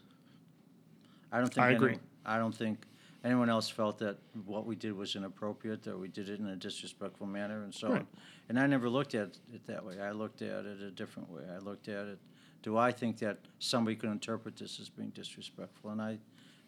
[1.31, 1.65] I don't think.
[1.65, 1.87] I agree.
[1.91, 2.79] anyone- I don't think
[3.25, 6.55] anyone else felt that what we did was inappropriate, or we did it in a
[6.55, 8.01] disrespectful manner, and so Right.
[8.01, 8.07] on.
[8.49, 9.99] And I never looked at it that way.
[9.99, 11.43] I looked at it a different way.
[11.53, 12.19] I looked at it.
[12.61, 15.89] Do I think that somebody could interpret this as being disrespectful?
[15.91, 16.19] And I,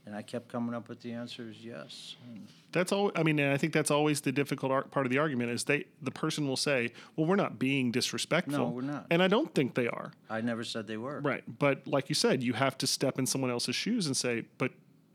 [0.05, 2.15] and I kept coming up with the answer is yes.
[2.27, 3.11] And That's all.
[3.15, 5.63] I mean, and I think that's always the difficult ar- part of the argument is
[5.65, 9.05] they the person will say, "Well, we're not being disrespectful." No, we're not.
[9.11, 10.11] And I don't think they are.
[10.29, 11.19] I never said they were.
[11.21, 11.43] Right.
[11.59, 14.71] But like you said, you have to step in someone else's shoes and say, "But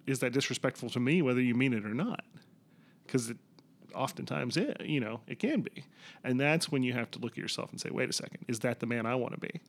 [0.07, 2.25] is that disrespectful to me, whether you mean it or not?"
[3.07, 3.37] Because it,
[3.95, 5.85] oftentimes, it you know it can be,
[6.25, 8.61] and that's when you have to look at yourself and say, "Wait a second, is
[8.61, 9.61] that the man I want to be?"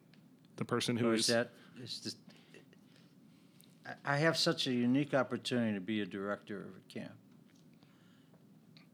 [0.57, 2.15] The person who Or is is that, is
[3.85, 7.13] I- I have such a unique opportunity to be a director of a camp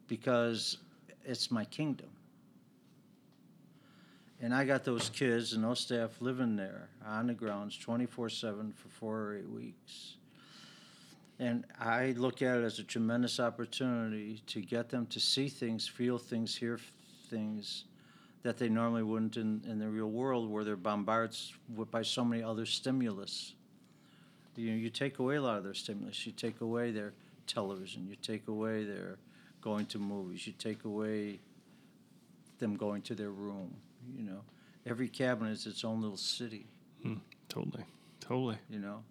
[0.08, 0.78] because
[1.26, 2.10] it's my kingdom.
[4.42, 8.72] And I got those kids and those staff living there on the grounds 24 7
[8.72, 10.16] for four or eight weeks.
[11.40, 15.88] And I look at it as a tremendous opportunity to get them to see things,
[15.88, 16.80] feel things, hear
[17.30, 17.86] things
[18.44, 21.38] that they normally wouldn't in, in the real world where they're bombarded
[21.92, 23.54] by so many other stimulus.
[24.56, 26.26] You know, you take away a lot of their stimulus.
[26.26, 27.14] You take away their
[27.48, 28.08] television.
[28.08, 29.18] You take away their
[29.62, 30.46] going to movies.
[30.46, 31.40] You take away
[32.60, 33.76] them going to their room.
[34.18, 34.42] You know,
[34.86, 36.66] every cabin is its own little city.
[37.48, 37.86] totally,
[38.20, 38.58] totally.
[38.70, 39.04] You know,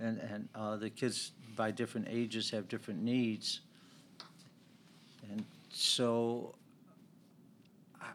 [0.00, 3.60] and and uh, the kids by different ages have different needs,
[5.30, 6.54] and so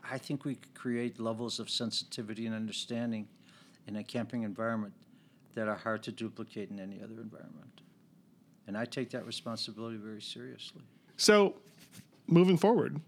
[0.04, 3.28] I- think we could create levels of sensitivity and understanding
[3.86, 4.96] in a camping environment
[5.54, 7.82] that are hard to duplicate in any other environment.
[8.66, 10.82] And I take that responsibility very seriously.
[11.16, 11.62] So,
[12.26, 13.00] moving forward,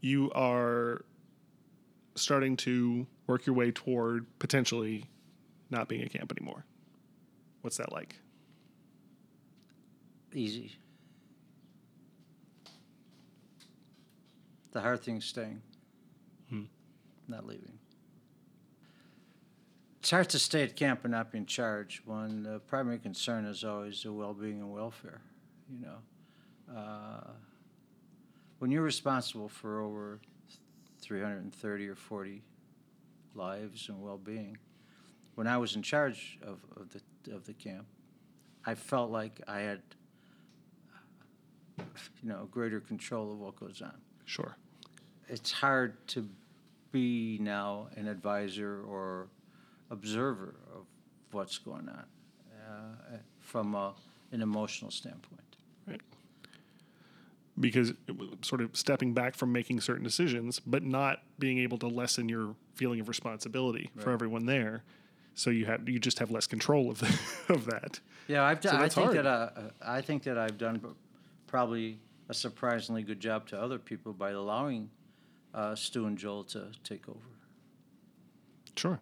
[0.00, 1.04] you are
[2.14, 5.06] starting to work your way toward potentially
[5.70, 6.64] not being a camp anymore.
[7.62, 8.20] What's that like?
[10.38, 10.70] Easy.
[14.70, 15.60] The hard thing's staying,
[17.26, 17.76] not leaving.
[19.98, 23.46] It's hard to stay at camp and not be in charge when the primary concern
[23.46, 25.20] is always the well-being and welfare.
[25.68, 27.30] You know, uh,
[28.60, 30.20] when you're responsible for over
[31.00, 32.42] 330 or 40
[33.34, 34.56] lives and well-being,
[35.34, 37.86] when I was in charge of, of the of the camp,
[38.64, 39.82] I felt like I had,
[42.22, 43.94] you know, greater control of what goes on.
[44.24, 44.56] Sure.
[45.28, 46.28] It's hard to
[46.92, 49.28] be now an advisor or
[49.90, 50.84] observer of
[51.32, 52.04] what's going on
[52.66, 53.92] uh, from a,
[54.32, 55.42] an emotional standpoint.
[55.86, 56.00] Right.
[57.60, 57.92] Because
[58.42, 62.54] sort of stepping back from making certain decisions, but not being able to lessen your
[62.74, 64.84] feeling of responsibility for everyone there.
[65.34, 67.02] So you have you just have less control of
[67.48, 68.00] of that.
[68.28, 68.80] Yeah, I've So done.
[68.82, 69.16] I think hard.
[69.18, 69.50] that uh,
[69.84, 70.80] I think that I've done
[71.48, 74.90] probably a surprisingly good job to other people by allowing
[75.54, 77.18] uh, Stu and Joel to take over.
[78.76, 79.00] Sure.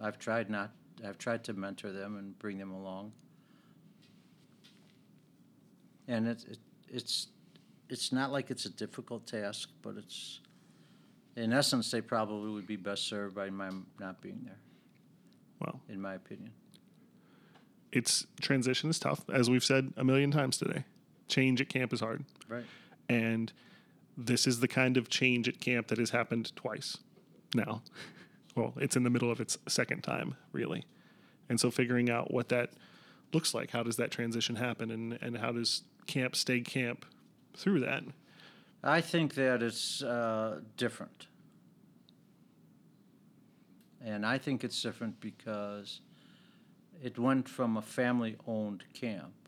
[0.00, 0.70] I've tried not.
[1.06, 3.12] I've tried to mentor them and bring them along,
[6.08, 7.28] and it's it, it's
[7.88, 10.40] it's not like it's a difficult task, but it's
[11.36, 14.58] in essence they probably would be best served by my not being there,
[15.60, 16.52] Well, in my opinion.
[17.92, 20.84] it's transition is tough, as we've said a million times today.
[21.30, 22.64] Change at camp is hard, Right.
[23.08, 23.52] and
[24.16, 26.98] this is the kind of change at camp that has happened twice
[27.54, 27.82] now.
[28.56, 30.82] Well, it's in the middle of its second time, really,
[31.48, 32.70] and so figuring out what that
[33.32, 37.06] looks like, how does that transition happen, and and how does camp stay camp
[37.54, 38.02] through that?
[38.82, 41.28] I think that it's uh, different.
[44.04, 46.00] And I think it's different because
[47.02, 49.39] it went from a family owned camp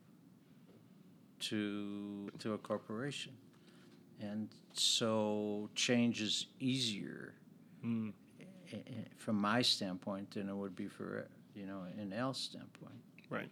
[1.42, 3.32] to, to a corporation.
[4.20, 7.34] And so change is easier
[7.84, 8.76] i-
[9.16, 12.94] from my standpoint than it would be for, you know, an Al's standpoint.
[13.30, 13.50] Right.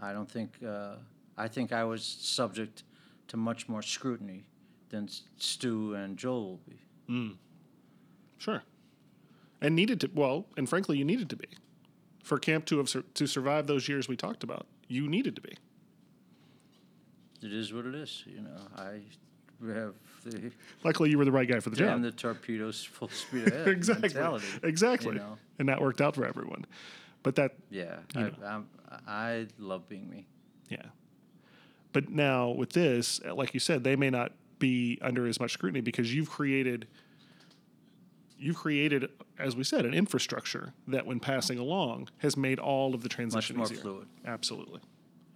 [0.00, 0.94] I don't think, uh,
[1.36, 2.84] I think I was subject
[3.28, 4.44] to much more scrutiny
[4.88, 6.78] than Stu and Joel will be.
[7.06, 7.30] Hmm.
[8.38, 8.62] Sure.
[9.60, 11.46] And needed to well, and frankly, you needed to be
[12.24, 14.66] for camp to have sur- to survive those years we talked about.
[14.88, 15.52] You needed to be.
[17.42, 18.56] It is what it is, you know.
[18.76, 19.00] I
[19.74, 20.50] have the
[20.84, 21.88] Luckily, you were the right guy for the job.
[21.96, 22.02] job.
[22.02, 24.08] the torpedoes full speed ahead exactly.
[24.08, 24.46] mentality.
[24.62, 25.12] Exactly.
[25.14, 25.38] you know.
[25.58, 26.66] And that worked out for everyone.
[27.22, 28.30] But that, Yeah, I.
[29.06, 30.26] I love being me.
[30.68, 30.82] yeah.
[31.92, 35.80] But now with this, like you said, they may not be under as much scrutiny
[35.80, 36.86] because you've created.
[38.38, 43.02] You've created, as we said, an infrastructure that, when passing along, has made all of
[43.02, 43.82] the transition much more easier.
[43.82, 44.08] fluid.
[44.24, 44.80] Absolutely.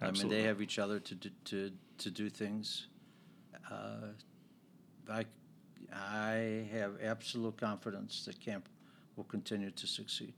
[0.07, 2.87] I mean, they have each other to do, to to do things.
[3.71, 4.13] Uh,
[5.09, 5.25] I
[5.93, 8.67] I have absolute confidence that camp
[9.15, 10.33] will continue to succeed.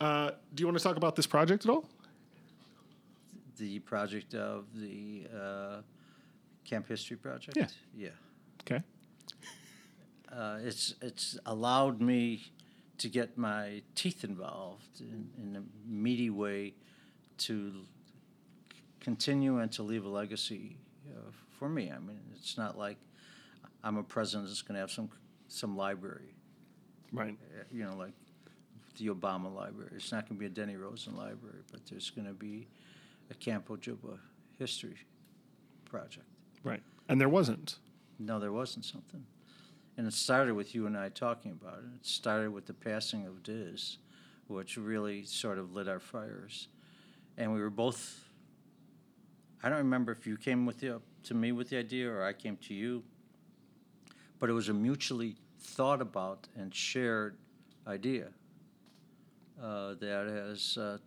[0.00, 1.84] Uh, do you want to talk about this project at all?
[3.58, 5.82] The project of the uh,
[6.64, 7.56] Camp History Project.
[7.56, 7.66] Yeah.
[7.94, 8.08] Yeah.
[8.62, 8.82] Okay.
[10.32, 12.52] Uh, it's it's allowed me
[12.98, 16.74] to get my teeth involved in, in a meaty way
[17.40, 17.72] to
[19.00, 20.76] continue and to leave a legacy
[21.10, 21.90] uh, for me.
[21.90, 22.98] I mean, it's not like
[23.82, 25.10] I'm a president that's going to have some
[25.48, 26.34] some library,
[27.12, 27.36] Right.
[27.58, 28.12] uh, you know, like
[28.98, 29.92] the Obama library.
[29.96, 32.68] It's not going to be a Denny Rosen library, but there's going to be
[33.30, 34.18] a Camp Ojibwa
[34.58, 34.96] history
[35.86, 36.26] project.
[36.62, 36.82] Right.
[37.08, 37.78] And there wasn't.
[38.20, 39.24] No, there wasn't something.
[39.96, 41.96] And it started with you and I talking about it.
[42.00, 43.98] It started with the passing of Diz,
[44.46, 46.68] which really sort of lit our fires.
[47.36, 48.24] And we were both,
[49.62, 52.32] I don't remember if you came with the, to me with the idea or I
[52.32, 53.02] came to you,
[54.38, 57.36] but it was a mutually thought about and shared
[57.86, 58.28] idea
[59.62, 60.98] uh, that has uh,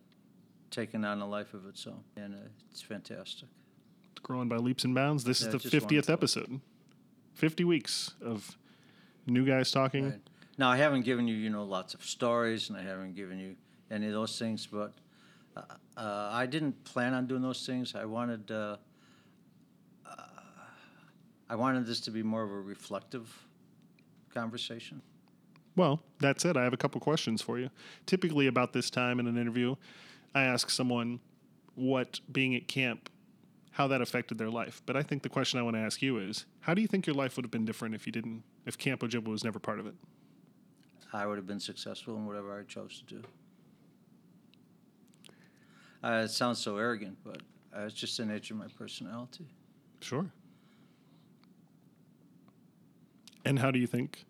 [0.70, 2.02] taken on a life of its own.
[2.16, 2.38] And uh,
[2.70, 3.48] it's fantastic.
[4.12, 5.24] It's growing by leaps and bounds.
[5.24, 6.12] This Yeah, is the 50th wonderful.
[6.12, 6.60] episode.
[7.34, 8.56] 50 weeks of
[9.26, 10.10] new guys talking.
[10.10, 10.20] Right.
[10.56, 13.56] Now, I haven't given you, you know, lots of stories, and I haven't given you
[13.90, 14.92] any of those things, but
[15.56, 15.60] uh,
[15.96, 17.94] uh, I didn't plan on doing those things.
[17.94, 18.76] I wanted, uh,
[20.06, 20.22] uh,
[21.48, 23.46] I wanted this to be more of a reflective
[24.32, 25.00] conversation.
[25.76, 26.56] Well, that's it.
[26.56, 27.70] I have a couple questions for you.
[28.06, 29.74] Typically, about this time in an interview,
[30.34, 31.20] I ask someone
[31.74, 33.10] what being at camp,
[33.72, 34.82] how that affected their life.
[34.86, 37.06] But I think the question I want to ask you is, how do you think
[37.06, 39.80] your life would have been different if you didn't, if Camp Ojibwa was never part
[39.80, 39.94] of it?
[41.12, 43.22] I would have been successful in whatever I chose to do.
[46.04, 47.40] Uh, it sounds so arrogant, but
[47.74, 49.46] uh, it's just the nature of my personality.
[50.00, 50.26] Sure.
[53.46, 54.26] And how do you think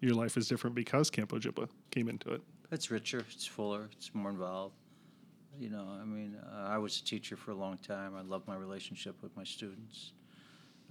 [0.00, 2.42] your life is different because Camp Ojibwa came into it?
[2.70, 4.76] It's richer, it's fuller, it's more involved.
[5.58, 8.14] You know, I mean, uh, I was a teacher for a long time.
[8.14, 10.12] I love my relationship with my students.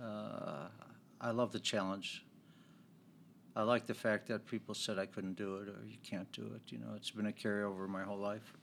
[0.01, 0.67] Uh,
[1.21, 2.25] I love the challenge.
[3.55, 6.41] I like the fact that people said I couldn't do it or you can't do
[6.55, 6.73] it.
[6.73, 8.53] You know, it's been a carryover my whole life.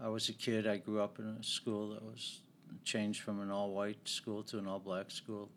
[0.00, 0.66] I was a kid.
[0.66, 2.40] I grew up in a school that was
[2.84, 5.48] changed from an all-white school to an all-black school.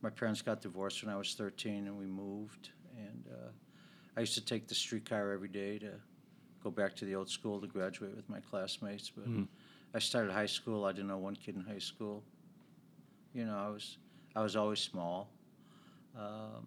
[0.00, 2.70] My parents got divorced when I was 13, and we moved.
[2.96, 3.50] And uh,
[4.16, 5.92] I used to take the streetcar every day to
[6.64, 9.10] go back to the old school to graduate with my classmates.
[9.10, 9.26] But
[9.94, 10.84] I started high school.
[10.84, 12.24] I didn't know one kid in high school.
[13.32, 13.98] You know, I was
[14.34, 15.28] I was always small.
[16.18, 16.66] Um,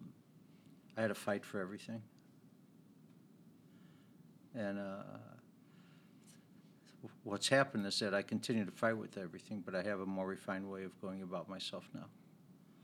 [0.96, 2.00] I had to fight for everything.
[4.54, 5.02] And uh,
[7.26, 10.26] what's happened is that I continue to fight with everything, but I have a more
[10.26, 12.06] refined way of going about myself now.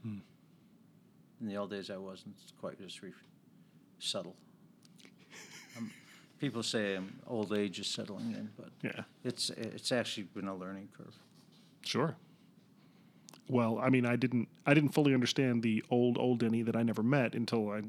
[0.03, 3.11] In the old days, I wasn't quite as re-
[3.99, 4.35] subtle.
[5.75, 5.89] Um,
[6.39, 9.05] people say um, old age is settling in, but Yeah.
[9.23, 11.15] it's it's actually been a learning curve.
[11.81, 12.15] Sure.
[13.49, 16.83] Well, I mean, I didn't, I didn't fully understand the old, old Denny that I
[16.83, 17.81] never met until I,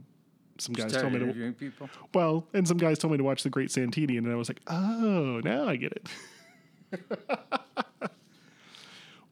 [0.59, 1.91] some guys Started told me to, people.
[2.15, 4.63] well, and some guys told me to watch The Great Santini, and I was like,
[4.69, 6.09] oh, now I get it.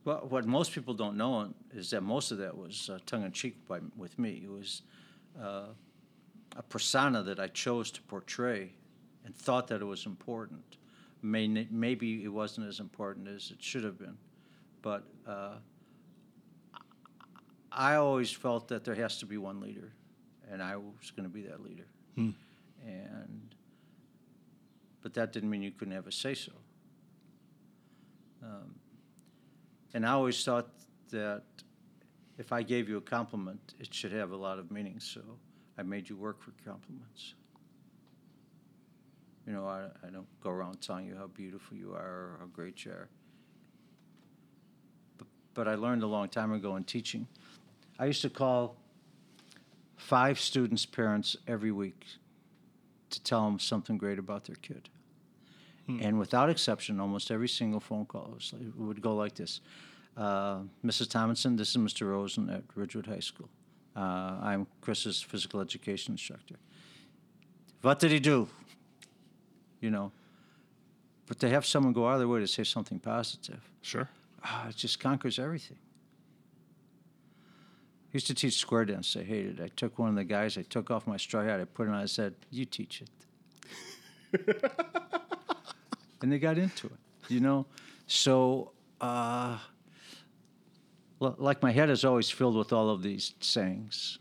[0.05, 3.31] Well, what most people don't know is that most of that was uh, tongue in
[3.33, 4.43] cheek by with me.
[4.45, 4.83] It was
[5.41, 5.67] uh,
[6.57, 8.73] a persona that I chose to portray,
[9.25, 10.77] and thought that it was important.
[11.23, 14.17] May, maybe it wasn't as important as it should have been,
[14.83, 15.55] but uh,
[17.71, 19.93] I always felt that there has to be one leader,
[20.51, 21.87] and I was going to be that leader.
[22.85, 23.55] And
[25.01, 26.53] but that didn't mean you couldn't have a say so.
[28.43, 28.75] Um,
[29.95, 30.69] and I always thought
[31.11, 31.43] that
[32.39, 34.99] if I gave you a compliment, it should have a lot of meaning.
[34.99, 35.21] So
[35.79, 37.35] I made you work for compliments.
[39.47, 42.47] You know, I, I don't go around telling you how beautiful you are or how
[42.47, 43.09] great you are.
[45.19, 47.27] But, but I learned a long time ago in teaching.
[47.99, 48.77] I used to call
[49.97, 52.07] five students' parents every week
[53.11, 54.89] to tell them something great about their kid.
[56.01, 59.61] And without exception, almost every single phone call was, would go like this
[60.17, 61.09] uh, Mrs.
[61.09, 62.11] Tomlinson, this is Mr.
[62.11, 63.49] Rosen at Ridgewood High School.
[63.97, 66.57] Uh, I'm Chris's physical education instructor.
[67.81, 68.49] What did he do?
[69.81, 70.13] You know,
[71.27, 74.09] but to have someone go out of their way to say something positive, Sure.
[74.45, 75.79] ah, it just conquers everything.
[78.13, 79.17] I used to teach square dance.
[79.17, 79.65] I hated it.
[79.65, 81.91] I took one of the guys, I took off my straw hat, I put it
[81.91, 83.11] on, I said, You teach it.
[86.23, 86.99] and they got into it,
[87.29, 87.67] you know?
[88.07, 89.59] So, uh,
[91.21, 94.19] like my head is always filled with all of these sayings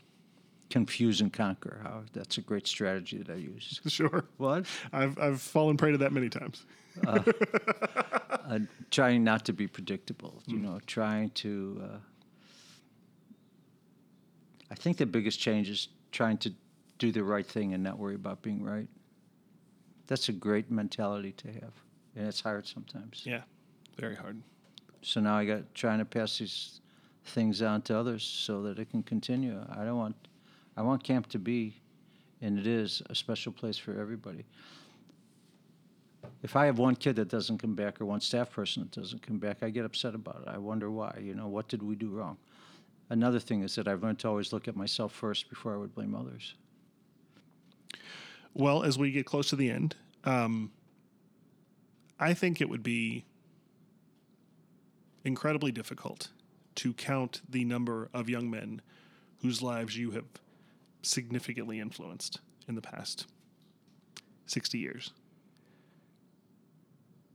[0.71, 1.81] confuse and conquer.
[1.83, 3.79] How that's a great strategy that I use.
[3.91, 4.23] Sure.
[4.37, 4.65] What?
[4.91, 6.65] I've I've fallen prey to that many times.
[7.07, 11.81] uh, trying not to be predictable, you know, trying to.
[11.83, 11.97] Uh,
[14.71, 16.53] I think the biggest change is trying to
[16.97, 18.87] do the right thing and not worry about being right.
[20.07, 21.73] That's a great mentality to have,
[22.15, 23.23] and it's hard sometimes.
[23.25, 23.41] Yeah.
[23.97, 24.41] Very hard.
[25.01, 26.81] So now I got trying to pass these
[27.25, 29.59] things on to others so that it can continue.
[29.71, 30.15] I don't want,
[30.77, 31.75] I want camp to be,
[32.41, 34.45] and it is a special place for everybody.
[36.43, 39.21] If I have one kid that doesn't come back or one staff person that doesn't
[39.21, 40.47] come back, I get upset about it.
[40.47, 41.17] I wonder why.
[41.21, 42.37] You know, what did we do wrong?
[43.09, 45.93] Another thing is that I've learned to always look at myself first before I would
[45.93, 46.55] blame others.
[48.53, 50.71] Well, as we get close to the end, um,
[52.21, 53.25] I think it would be
[55.25, 56.29] incredibly difficult
[56.75, 58.81] to count the number of young men
[59.41, 60.25] whose lives you have
[61.01, 63.25] significantly influenced in the past
[64.45, 65.11] 60 years.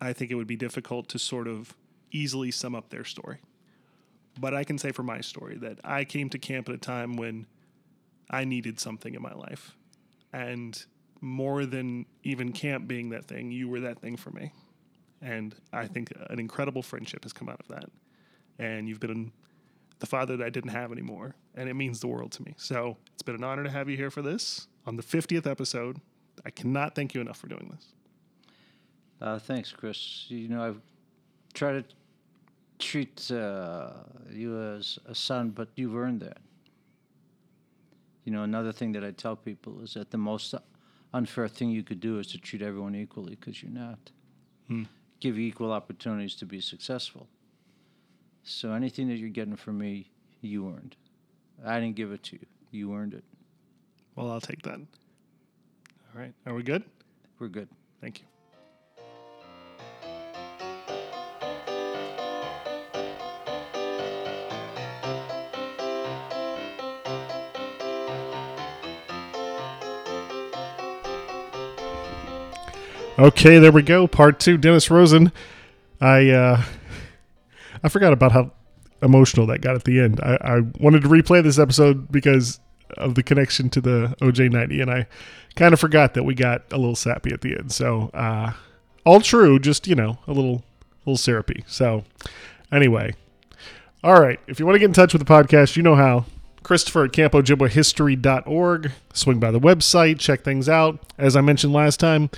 [0.01, 1.75] I think it would be difficult to sort of
[2.13, 3.39] easily sum up their story.
[4.39, 7.17] But I can say for my story that I came to camp at a time
[7.17, 7.47] when
[8.31, 9.75] I needed something in my life.
[10.33, 10.81] And
[11.21, 14.53] more than even camp being that thing, you were that thing for me.
[15.23, 17.91] And I think an incredible friendship has come out of that.
[18.59, 19.33] And you've been
[19.99, 21.35] the father that I didn't have anymore.
[21.55, 22.55] And it means the world to me.
[22.57, 26.01] So it's been an honor to have you here for this on the 50th episode.
[26.45, 27.87] I cannot thank you enough for doing this.
[29.21, 30.27] Uh, thanks, Chris.
[30.29, 30.81] You know, I've
[31.55, 31.95] tried to
[32.79, 33.91] treat uh,
[34.31, 36.39] you as a son, but you've earned that.
[38.25, 40.55] You know, another thing that I tell people is that the most
[41.15, 43.99] unfair thing you could do is to treat everyone equally because you're not.
[45.21, 47.29] Give you equal opportunities to be successful.
[48.43, 50.11] So anything that you're getting from me,
[50.41, 50.97] you earned.
[51.65, 52.47] I didn't give it to you.
[52.71, 53.25] You earned it.
[54.15, 54.79] Well, I'll take that.
[54.79, 56.33] All right.
[56.47, 56.85] Are we good?
[57.39, 57.69] We're good.
[58.01, 58.36] Thank you.
[73.19, 74.07] Okay, there we go.
[74.07, 74.59] Part two.
[74.59, 75.33] Dennis Rosen.
[76.03, 76.63] I uh,
[77.83, 78.51] I forgot about how
[79.01, 80.21] emotional that got at the end.
[80.23, 82.61] I, I wanted to replay this episode because
[82.99, 85.07] of the connection to the OJ90, and I
[85.55, 87.73] kind of forgot that we got a little sappy at the end.
[87.73, 88.53] So, uh,
[89.05, 90.63] all true, just you know, a little,
[91.07, 91.65] little syrupy.
[91.67, 92.05] So,
[92.71, 93.15] anyway,
[94.05, 94.39] all right.
[94.47, 96.27] If you want to get in touch with the podcast, you know how.
[96.63, 98.93] Christopher at CampoJibwahistory.org.
[99.15, 100.99] Swing by the website, check things out.
[101.17, 102.29] As I mentioned last time,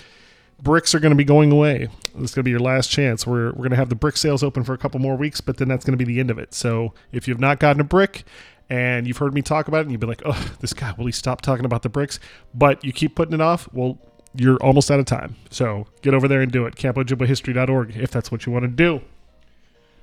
[0.61, 1.88] bricks are going to be going away.
[2.14, 3.26] This is going to be your last chance.
[3.26, 5.56] We're, we're going to have the brick sales open for a couple more weeks, but
[5.56, 6.54] then that's going to be the end of it.
[6.54, 8.24] So if you've not gotten a brick
[8.68, 11.06] and you've heard me talk about it and you've been like, oh, this guy, will
[11.06, 12.18] he stop talking about the bricks?
[12.54, 13.98] But you keep putting it off, well,
[14.34, 15.36] you're almost out of time.
[15.50, 16.74] So get over there and do it.
[16.76, 19.00] CampoJibwahistory.org if that's what you want to do.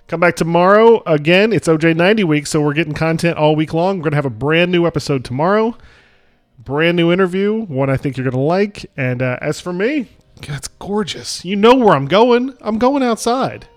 [0.07, 1.01] Come back tomorrow.
[1.07, 3.97] Again, it's OJ90 week, so we're getting content all week long.
[3.97, 5.75] We're going to have a brand new episode tomorrow.
[6.59, 8.85] Brand new interview, one I think you're going to like.
[8.95, 10.07] And uh, as for me,
[10.41, 11.43] That's gorgeous.
[11.45, 12.55] You know where I'm going.
[12.61, 13.67] I'm going outside.